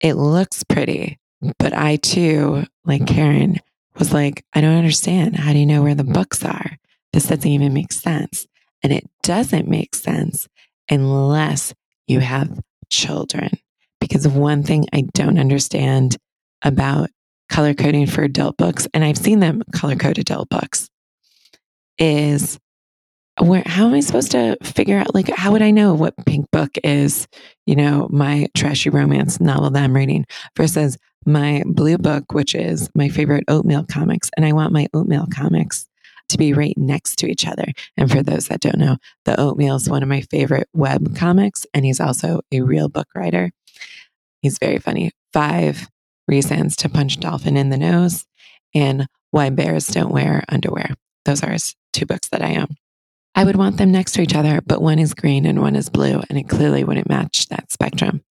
It 0.00 0.14
looks 0.14 0.64
pretty, 0.64 1.18
but 1.58 1.74
I 1.74 1.96
too, 1.96 2.64
like 2.84 3.06
Karen, 3.06 3.58
was 3.98 4.12
like, 4.12 4.42
I 4.54 4.62
don't 4.62 4.76
understand. 4.76 5.36
How 5.36 5.52
do 5.52 5.58
you 5.58 5.66
know 5.66 5.82
where 5.82 5.94
the 5.94 6.02
books 6.02 6.44
are? 6.44 6.78
This 7.12 7.28
doesn't 7.28 7.46
even 7.46 7.74
make 7.74 7.92
sense. 7.92 8.46
And 8.82 8.92
it 8.92 9.08
doesn't 9.22 9.68
make 9.68 9.94
sense 9.94 10.48
unless 10.90 11.74
you 12.06 12.20
have 12.20 12.60
children. 12.90 13.50
Because 14.08 14.28
one 14.28 14.62
thing 14.62 14.84
I 14.92 15.04
don't 15.14 15.38
understand 15.38 16.18
about 16.60 17.08
color 17.48 17.72
coding 17.72 18.06
for 18.06 18.22
adult 18.22 18.58
books, 18.58 18.86
and 18.92 19.02
I've 19.02 19.16
seen 19.16 19.40
them 19.40 19.62
color 19.74 19.96
code 19.96 20.18
adult 20.18 20.50
books, 20.50 20.90
is 21.98 22.58
where 23.40 23.62
how 23.64 23.86
am 23.86 23.94
I 23.94 24.00
supposed 24.00 24.32
to 24.32 24.58
figure 24.62 24.98
out 24.98 25.14
like 25.14 25.28
how 25.28 25.52
would 25.52 25.62
I 25.62 25.70
know 25.70 25.94
what 25.94 26.14
pink 26.26 26.50
book 26.50 26.72
is, 26.84 27.26
you 27.64 27.76
know, 27.76 28.06
my 28.10 28.46
trashy 28.54 28.90
romance 28.90 29.40
novel 29.40 29.70
that 29.70 29.82
I'm 29.82 29.96
reading 29.96 30.26
versus 30.54 30.98
my 31.24 31.62
blue 31.64 31.96
book, 31.96 32.32
which 32.32 32.54
is 32.54 32.90
my 32.94 33.08
favorite 33.08 33.44
oatmeal 33.48 33.86
comics. 33.90 34.30
And 34.36 34.44
I 34.44 34.52
want 34.52 34.74
my 34.74 34.86
oatmeal 34.92 35.26
comics 35.34 35.86
to 36.28 36.36
be 36.36 36.52
right 36.52 36.76
next 36.76 37.16
to 37.20 37.26
each 37.26 37.46
other. 37.46 37.66
And 37.96 38.10
for 38.10 38.22
those 38.22 38.48
that 38.48 38.60
don't 38.60 38.78
know, 38.78 38.98
the 39.24 39.40
oatmeal 39.40 39.76
is 39.76 39.88
one 39.88 40.02
of 40.02 40.10
my 40.10 40.20
favorite 40.20 40.68
web 40.74 41.16
comics, 41.16 41.66
and 41.72 41.86
he's 41.86 42.00
also 42.00 42.42
a 42.52 42.60
real 42.60 42.90
book 42.90 43.08
writer. 43.14 43.50
He's 44.44 44.58
very 44.58 44.76
funny. 44.76 45.10
Five 45.32 45.88
reasons 46.28 46.76
to 46.76 46.90
punch 46.90 47.18
dolphin 47.18 47.56
in 47.56 47.70
the 47.70 47.78
nose 47.78 48.26
and 48.74 49.06
why 49.30 49.48
bears 49.48 49.86
don't 49.86 50.12
wear 50.12 50.44
underwear. 50.50 50.90
Those 51.24 51.42
are 51.42 51.52
his 51.52 51.74
two 51.94 52.04
books 52.04 52.28
that 52.28 52.42
I 52.42 52.56
own. 52.56 52.76
I 53.34 53.44
would 53.44 53.56
want 53.56 53.78
them 53.78 53.90
next 53.90 54.12
to 54.12 54.20
each 54.20 54.34
other, 54.34 54.60
but 54.66 54.82
one 54.82 54.98
is 54.98 55.14
green 55.14 55.46
and 55.46 55.62
one 55.62 55.76
is 55.76 55.88
blue, 55.88 56.22
and 56.28 56.38
it 56.38 56.46
clearly 56.50 56.84
wouldn't 56.84 57.08
match 57.08 57.46
that 57.48 57.72
spectrum. 57.72 58.22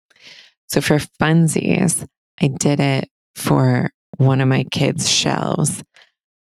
So 0.68 0.80
for 0.80 0.98
funsies, 1.20 2.06
I 2.40 2.46
did 2.46 2.78
it 2.78 3.10
for 3.34 3.90
one 4.16 4.40
of 4.40 4.46
my 4.46 4.62
kids' 4.70 5.10
shelves. 5.10 5.82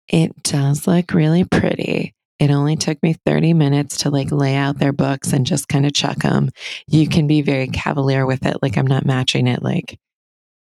It 0.09 0.43
does 0.43 0.89
look 0.89 1.15
really 1.15 1.45
pretty. 1.45 2.17
It 2.39 2.51
only 2.51 2.77
took 2.77 3.03
me 3.03 3.15
30 3.25 3.55
minutes 3.55 3.99
to 3.99 4.11
like 4.11 4.33
lay 4.33 4.57
out 4.57 4.79
their 4.79 4.93
books 4.93 5.33
and 5.33 5.47
just 5.47 5.69
kind 5.69 5.87
of 5.87 5.95
chuck 5.95 6.19
them. 6.19 6.51
You 6.89 7.09
can 7.09 7.27
be 7.27 7.43
very 7.43 7.69
cavalier 7.69 8.27
with 8.27 8.45
it. 8.47 8.57
Like 8.63 8.77
I'm 8.77 8.87
not 8.87 9.07
matching 9.07 9.47
it 9.47 9.63
like 9.63 9.99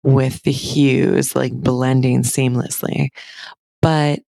with 0.02 0.42
the 0.42 0.52
hues, 0.52 1.34
like 1.34 1.52
blending 1.52 2.22
seamlessly. 2.22 3.08
But 3.82 4.20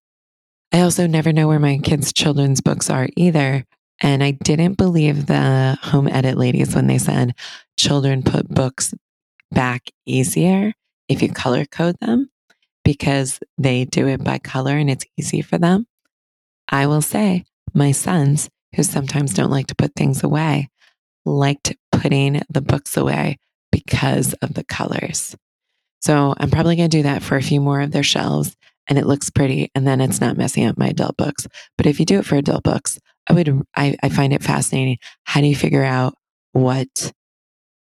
I 0.71 0.81
also 0.81 1.05
never 1.05 1.31
know 1.31 1.47
where 1.47 1.59
my 1.59 1.79
kids' 1.83 2.13
children's 2.13 2.61
books 2.61 2.89
are 2.89 3.07
either. 3.15 3.65
And 4.01 4.23
I 4.23 4.31
didn't 4.31 4.77
believe 4.77 5.27
the 5.27 5.77
home 5.81 6.07
edit 6.07 6.37
ladies 6.37 6.75
when 6.75 6.87
they 6.87 6.97
said 6.97 7.35
children 7.77 8.23
put 8.23 8.49
books 8.49 8.93
back 9.51 9.91
easier 10.05 10.73
if 11.07 11.21
you 11.21 11.29
color 11.29 11.65
code 11.65 11.95
them 12.01 12.29
because 12.83 13.39
they 13.57 13.85
do 13.85 14.07
it 14.07 14.23
by 14.23 14.39
color 14.39 14.75
and 14.75 14.89
it's 14.89 15.05
easy 15.17 15.41
for 15.41 15.57
them. 15.57 15.85
I 16.67 16.87
will 16.87 17.01
say, 17.01 17.45
my 17.73 17.91
sons, 17.91 18.49
who 18.75 18.83
sometimes 18.83 19.33
don't 19.33 19.51
like 19.51 19.67
to 19.67 19.75
put 19.75 19.93
things 19.95 20.23
away, 20.23 20.69
liked 21.25 21.75
putting 21.91 22.41
the 22.49 22.61
books 22.61 22.97
away 22.97 23.37
because 23.71 24.33
of 24.41 24.53
the 24.53 24.63
colors. 24.63 25.35
So 26.01 26.33
I'm 26.37 26.51
probably 26.51 26.75
going 26.75 26.89
to 26.89 26.97
do 26.97 27.03
that 27.03 27.23
for 27.23 27.37
a 27.37 27.41
few 27.41 27.61
more 27.61 27.81
of 27.81 27.91
their 27.91 28.03
shelves 28.03 28.55
and 28.87 28.97
it 28.97 29.05
looks 29.05 29.29
pretty 29.29 29.71
and 29.73 29.87
then 29.87 30.01
it's 30.01 30.19
not 30.19 30.37
messing 30.37 30.65
up 30.65 30.77
my 30.77 30.87
adult 30.87 31.15
books. 31.17 31.47
But 31.77 31.85
if 31.85 31.99
you 31.99 32.05
do 32.05 32.19
it 32.19 32.25
for 32.25 32.35
adult 32.35 32.63
books, 32.63 32.99
I 33.27 33.33
would, 33.33 33.61
I, 33.75 33.95
I 34.03 34.09
find 34.09 34.33
it 34.33 34.43
fascinating. 34.43 34.97
How 35.23 35.39
do 35.39 35.47
you 35.47 35.55
figure 35.55 35.83
out 35.83 36.15
what 36.51 37.13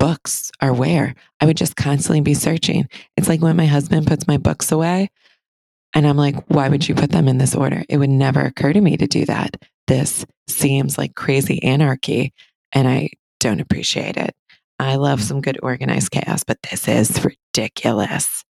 books 0.00 0.50
are 0.60 0.72
where. 0.72 1.14
I 1.40 1.46
would 1.46 1.58
just 1.58 1.76
constantly 1.76 2.22
be 2.22 2.34
searching. 2.34 2.88
It's 3.16 3.28
like 3.28 3.40
when 3.40 3.56
my 3.56 3.66
husband 3.66 4.06
puts 4.06 4.26
my 4.26 4.38
books 4.38 4.72
away 4.72 5.10
and 5.94 6.06
I'm 6.06 6.16
like, 6.16 6.36
why 6.48 6.68
would 6.68 6.88
you 6.88 6.94
put 6.94 7.10
them 7.10 7.28
in 7.28 7.38
this 7.38 7.54
order? 7.54 7.82
It 7.88 7.96
would 7.98 8.10
never 8.10 8.40
occur 8.40 8.72
to 8.72 8.80
me 8.80 8.96
to 8.96 9.06
do 9.06 9.24
that. 9.26 9.56
This 9.86 10.24
seems 10.48 10.96
like 10.96 11.14
crazy 11.14 11.62
anarchy 11.62 12.32
and 12.72 12.86
I 12.86 13.10
don't 13.40 13.60
appreciate 13.60 14.16
it. 14.16 14.34
I 14.78 14.96
love 14.96 15.22
some 15.22 15.40
good 15.40 15.58
organized 15.62 16.10
chaos, 16.10 16.44
but 16.44 16.58
this 16.62 16.88
is 16.88 17.24
ridiculous. 17.24 18.44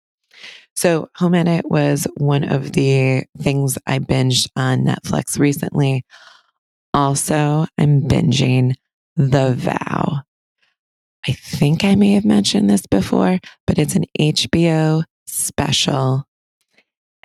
So, 0.77 1.09
Home 1.17 1.35
Edit 1.35 1.69
was 1.69 2.07
one 2.19 2.45
of 2.45 2.73
the 2.73 3.25
things 3.39 3.79
I 3.87 3.99
binged 3.99 4.49
on 4.55 4.85
Netflix 4.85 5.39
recently. 5.39 6.05
Also, 6.95 7.67
I'm 7.77 8.03
binging 8.03 8.75
The 9.17 9.55
Vow. 9.55 10.21
I 11.27 11.33
think 11.33 11.85
I 11.85 11.95
may 11.95 12.13
have 12.13 12.25
mentioned 12.25 12.71
this 12.71 12.87
before, 12.87 13.41
but 13.67 13.79
it's 13.79 13.97
an 13.97 14.05
HBO 14.21 15.03
special. 15.27 16.28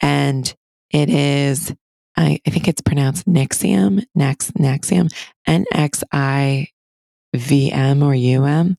And 0.04 0.54
it 0.92 1.10
is, 1.10 1.74
I, 2.18 2.38
I 2.46 2.50
think 2.50 2.68
it's 2.68 2.82
pronounced 2.82 3.26
Nixium, 3.26 4.04
Nex, 4.14 4.52
Nexium, 4.52 5.12
N 5.48 5.66
X 5.74 6.04
I 6.12 6.68
V 7.34 7.72
M 7.72 8.04
or 8.04 8.14
U 8.14 8.44
M. 8.44 8.78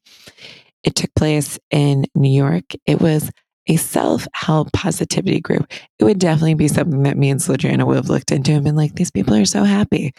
It 0.82 0.94
took 0.94 1.12
place 1.14 1.58
in 1.70 2.04
New 2.14 2.30
York. 2.30 2.64
It 2.84 3.00
was 3.00 3.30
a 3.66 3.76
self 3.76 4.28
help 4.34 4.70
positivity 4.72 5.40
group. 5.40 5.72
It 5.98 6.04
would 6.04 6.18
definitely 6.18 6.54
be 6.54 6.68
something 6.68 7.04
that 7.04 7.16
me 7.16 7.30
and 7.30 7.40
Sladrina 7.40 7.86
would 7.86 7.96
have 7.96 8.10
looked 8.10 8.30
into 8.30 8.52
and 8.52 8.62
been 8.62 8.76
like, 8.76 8.94
these 8.94 9.10
people 9.10 9.34
are 9.34 9.46
so 9.46 9.64
happy. 9.64 10.12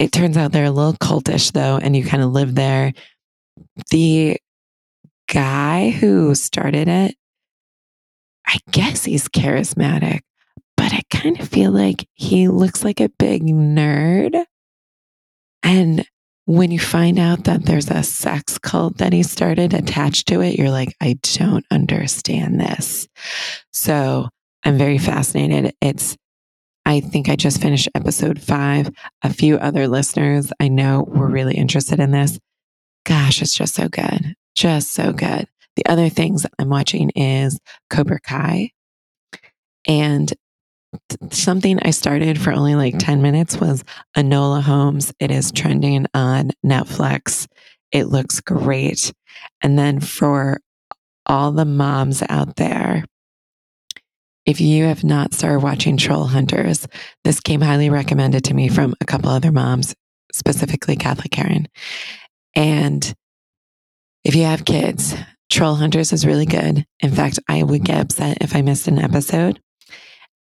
It 0.00 0.12
turns 0.12 0.38
out 0.38 0.52
they're 0.52 0.64
a 0.64 0.70
little 0.70 0.94
cultish 0.94 1.52
though, 1.52 1.76
and 1.76 1.94
you 1.94 2.04
kind 2.04 2.22
of 2.22 2.32
live 2.32 2.54
there. 2.54 2.94
The 3.90 4.38
guy 5.28 5.90
who 5.90 6.34
started 6.34 6.88
it, 6.88 7.16
I 8.46 8.58
guess 8.70 9.04
he's 9.04 9.28
charismatic, 9.28 10.20
but 10.76 10.92
I 10.92 11.02
kind 11.10 11.40
of 11.40 11.48
feel 11.48 11.72
like 11.72 12.06
he 12.14 12.48
looks 12.48 12.84
like 12.84 13.00
a 13.00 13.08
big 13.08 13.42
nerd. 13.44 14.44
And 15.62 16.06
when 16.44 16.70
you 16.70 16.78
find 16.78 17.18
out 17.18 17.44
that 17.44 17.64
there's 17.64 17.90
a 17.90 18.04
sex 18.04 18.56
cult 18.58 18.98
that 18.98 19.12
he 19.12 19.24
started 19.24 19.74
attached 19.74 20.28
to 20.28 20.40
it, 20.42 20.56
you're 20.56 20.70
like, 20.70 20.94
I 21.00 21.18
don't 21.22 21.66
understand 21.72 22.60
this. 22.60 23.08
So 23.72 24.28
I'm 24.64 24.78
very 24.78 24.98
fascinated. 24.98 25.74
It's, 25.80 26.16
I 26.84 27.00
think 27.00 27.28
I 27.28 27.34
just 27.34 27.60
finished 27.60 27.88
episode 27.96 28.40
five. 28.40 28.90
A 29.24 29.32
few 29.32 29.56
other 29.56 29.88
listeners 29.88 30.52
I 30.60 30.68
know 30.68 31.04
were 31.08 31.28
really 31.28 31.56
interested 31.56 31.98
in 31.98 32.12
this. 32.12 32.38
Gosh, 33.04 33.42
it's 33.42 33.54
just 33.54 33.74
so 33.74 33.88
good. 33.88 34.34
Just 34.54 34.92
so 34.92 35.12
good. 35.12 35.48
The 35.76 35.86
other 35.86 36.08
things 36.08 36.46
I'm 36.58 36.68
watching 36.68 37.10
is 37.10 37.58
Cobra 37.90 38.20
Kai. 38.20 38.70
And 39.86 40.32
something 41.30 41.78
I 41.80 41.90
started 41.90 42.40
for 42.40 42.52
only 42.52 42.74
like 42.74 42.98
10 42.98 43.16
mm-hmm. 43.16 43.22
minutes 43.22 43.58
was 43.58 43.84
Enola 44.16 44.62
Holmes. 44.62 45.12
It 45.20 45.30
is 45.30 45.52
trending 45.52 46.06
on 46.14 46.50
Netflix. 46.64 47.46
It 47.92 48.04
looks 48.06 48.40
great. 48.40 49.12
And 49.62 49.78
then 49.78 50.00
for 50.00 50.58
all 51.26 51.52
the 51.52 51.64
moms 51.64 52.22
out 52.28 52.56
there, 52.56 53.04
if 54.44 54.60
you 54.60 54.84
have 54.84 55.02
not 55.02 55.34
started 55.34 55.60
watching 55.60 55.96
Troll 55.96 56.24
Hunters, 56.24 56.86
this 57.24 57.40
came 57.40 57.60
highly 57.60 57.90
recommended 57.90 58.44
to 58.44 58.54
me 58.54 58.68
from 58.68 58.94
a 59.00 59.04
couple 59.04 59.28
other 59.28 59.50
moms, 59.50 59.94
specifically 60.32 60.96
Catholic 60.96 61.32
Karen. 61.32 61.66
And 62.54 63.12
if 64.24 64.36
you 64.36 64.44
have 64.44 64.64
kids, 64.64 65.14
Troll 65.50 65.76
Hunters 65.76 66.12
is 66.12 66.26
really 66.26 66.46
good. 66.46 66.86
In 67.00 67.10
fact, 67.10 67.38
I 67.48 67.62
would 67.62 67.84
get 67.84 68.00
upset 68.00 68.38
if 68.40 68.54
I 68.54 68.62
missed 68.62 68.88
an 68.88 68.98
episode. 68.98 69.60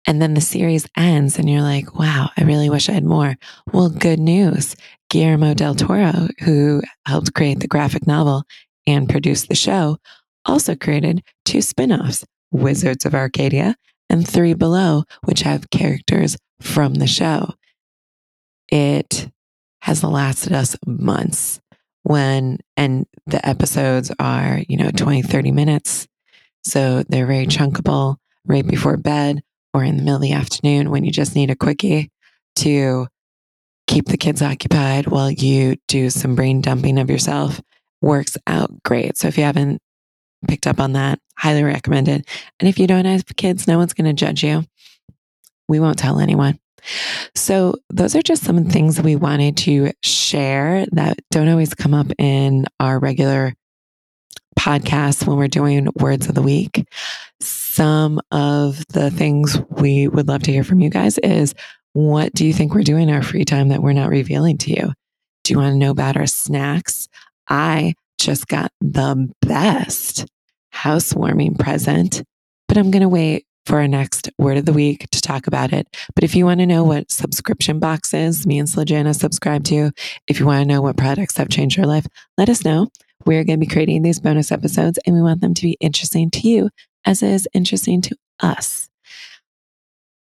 And 0.06 0.20
then 0.20 0.34
the 0.34 0.40
series 0.40 0.86
ends 0.96 1.38
and 1.38 1.48
you're 1.48 1.62
like, 1.62 1.98
wow, 1.98 2.28
I 2.36 2.44
really 2.44 2.68
wish 2.68 2.88
I 2.88 2.92
had 2.92 3.04
more. 3.04 3.36
Well, 3.72 3.88
good 3.88 4.18
news. 4.20 4.76
Guillermo 5.08 5.54
del 5.54 5.74
Toro, 5.74 6.28
who 6.40 6.82
helped 7.06 7.34
create 7.34 7.60
the 7.60 7.68
graphic 7.68 8.06
novel 8.06 8.44
and 8.86 9.08
produce 9.08 9.46
the 9.46 9.54
show, 9.54 9.96
also 10.44 10.74
created 10.74 11.22
two 11.44 11.62
spin-offs, 11.62 12.24
Wizards 12.52 13.06
of 13.06 13.14
Arcadia 13.14 13.76
and 14.10 14.28
Three 14.28 14.54
Below, 14.54 15.04
which 15.24 15.40
have 15.40 15.70
characters 15.70 16.36
from 16.60 16.94
the 16.94 17.06
show. 17.06 17.54
It 18.68 19.30
has 19.82 20.04
lasted 20.04 20.52
us 20.52 20.76
months 20.86 21.60
when, 22.04 22.58
and 22.76 23.06
the 23.26 23.46
episodes 23.46 24.12
are, 24.20 24.60
you 24.68 24.76
know, 24.76 24.90
20, 24.90 25.22
30 25.22 25.50
minutes. 25.50 26.06
So 26.62 27.02
they're 27.08 27.26
very 27.26 27.46
mm-hmm. 27.46 27.64
chunkable 27.64 28.16
right 28.46 28.66
before 28.66 28.96
bed 28.96 29.42
or 29.72 29.82
in 29.82 29.96
the 29.96 30.02
middle 30.02 30.16
of 30.16 30.22
the 30.22 30.32
afternoon 30.32 30.90
when 30.90 31.04
you 31.04 31.10
just 31.10 31.34
need 31.34 31.50
a 31.50 31.56
quickie 31.56 32.10
to 32.56 33.08
keep 33.86 34.06
the 34.06 34.16
kids 34.16 34.42
occupied 34.42 35.06
while 35.08 35.30
you 35.30 35.76
do 35.88 36.10
some 36.10 36.34
brain 36.34 36.60
dumping 36.60 36.98
of 36.98 37.10
yourself 37.10 37.60
works 38.00 38.36
out 38.46 38.70
great. 38.82 39.16
So 39.16 39.28
if 39.28 39.36
you 39.36 39.44
haven't 39.44 39.80
picked 40.46 40.66
up 40.66 40.80
on 40.80 40.92
that, 40.92 41.18
highly 41.38 41.64
recommended. 41.64 42.26
And 42.60 42.68
if 42.68 42.78
you 42.78 42.86
don't 42.86 43.06
have 43.06 43.24
kids, 43.36 43.66
no 43.66 43.78
one's 43.78 43.94
going 43.94 44.04
to 44.06 44.12
judge 44.12 44.44
you. 44.44 44.64
We 45.68 45.80
won't 45.80 45.98
tell 45.98 46.20
anyone. 46.20 46.58
So, 47.34 47.76
those 47.90 48.14
are 48.14 48.22
just 48.22 48.44
some 48.44 48.64
things 48.64 49.00
we 49.00 49.16
wanted 49.16 49.56
to 49.58 49.92
share 50.02 50.86
that 50.92 51.18
don't 51.30 51.48
always 51.48 51.74
come 51.74 51.94
up 51.94 52.08
in 52.18 52.66
our 52.80 52.98
regular 52.98 53.54
podcasts 54.58 55.26
when 55.26 55.36
we're 55.36 55.48
doing 55.48 55.88
words 55.96 56.28
of 56.28 56.34
the 56.34 56.42
week. 56.42 56.86
Some 57.40 58.20
of 58.30 58.84
the 58.88 59.10
things 59.10 59.58
we 59.68 60.08
would 60.08 60.28
love 60.28 60.42
to 60.44 60.52
hear 60.52 60.64
from 60.64 60.80
you 60.80 60.90
guys 60.90 61.18
is 61.18 61.54
what 61.92 62.32
do 62.32 62.46
you 62.46 62.52
think 62.52 62.74
we're 62.74 62.82
doing 62.82 63.08
in 63.08 63.14
our 63.14 63.22
free 63.22 63.44
time 63.44 63.68
that 63.68 63.82
we're 63.82 63.92
not 63.92 64.10
revealing 64.10 64.58
to 64.58 64.70
you? 64.70 64.92
Do 65.42 65.52
you 65.52 65.58
want 65.58 65.72
to 65.72 65.78
know 65.78 65.90
about 65.90 66.16
our 66.16 66.26
snacks? 66.26 67.08
I 67.48 67.94
just 68.18 68.48
got 68.48 68.72
the 68.80 69.30
best 69.42 70.26
housewarming 70.70 71.56
present, 71.56 72.22
but 72.68 72.78
I'm 72.78 72.90
going 72.90 73.02
to 73.02 73.08
wait 73.08 73.44
for 73.66 73.78
our 73.78 73.88
next 73.88 74.30
word 74.38 74.56
of 74.56 74.66
the 74.66 74.72
week 74.72 75.08
to 75.10 75.20
talk 75.20 75.46
about 75.46 75.72
it. 75.72 75.86
But 76.14 76.24
if 76.24 76.34
you 76.34 76.44
want 76.44 76.60
to 76.60 76.66
know 76.66 76.84
what 76.84 77.10
subscription 77.10 77.78
boxes 77.78 78.46
me 78.46 78.58
and 78.58 78.68
Slajana 78.68 79.14
subscribe 79.14 79.64
to, 79.64 79.90
if 80.26 80.40
you 80.40 80.46
want 80.46 80.62
to 80.62 80.72
know 80.72 80.82
what 80.82 80.96
products 80.96 81.36
have 81.36 81.48
changed 81.48 81.76
your 81.76 81.86
life, 81.86 82.06
let 82.36 82.48
us 82.48 82.64
know. 82.64 82.88
We're 83.26 83.44
going 83.44 83.58
to 83.58 83.66
be 83.66 83.72
creating 83.72 84.02
these 84.02 84.20
bonus 84.20 84.52
episodes 84.52 84.98
and 85.06 85.14
we 85.14 85.22
want 85.22 85.40
them 85.40 85.54
to 85.54 85.62
be 85.62 85.76
interesting 85.80 86.30
to 86.32 86.48
you 86.48 86.70
as 87.04 87.22
it 87.22 87.30
is 87.30 87.48
interesting 87.54 88.02
to 88.02 88.16
us. 88.40 88.88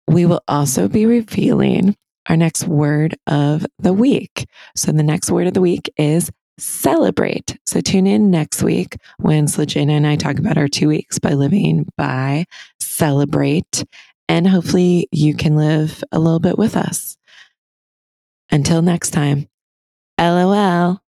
We 0.07 0.25
will 0.25 0.41
also 0.47 0.87
be 0.87 1.05
revealing 1.05 1.95
our 2.27 2.37
next 2.37 2.67
word 2.67 3.15
of 3.27 3.65
the 3.79 3.93
week. 3.93 4.47
So 4.75 4.91
the 4.91 5.03
next 5.03 5.31
word 5.31 5.47
of 5.47 5.53
the 5.53 5.61
week 5.61 5.91
is 5.97 6.31
celebrate. 6.59 7.57
So 7.65 7.81
tune 7.81 8.07
in 8.07 8.31
next 8.31 8.63
week 8.63 8.97
when 9.17 9.47
Slajana 9.47 9.91
and 9.91 10.07
I 10.07 10.15
talk 10.15 10.37
about 10.37 10.57
our 10.57 10.67
two 10.67 10.87
weeks 10.87 11.19
by 11.19 11.33
living 11.33 11.87
by 11.97 12.45
celebrate. 12.79 13.85
And 14.27 14.47
hopefully 14.47 15.07
you 15.11 15.33
can 15.33 15.55
live 15.55 16.03
a 16.11 16.19
little 16.19 16.39
bit 16.39 16.57
with 16.57 16.77
us. 16.77 17.17
Until 18.51 18.81
next 18.81 19.11
time, 19.11 19.47
LOL. 20.19 21.01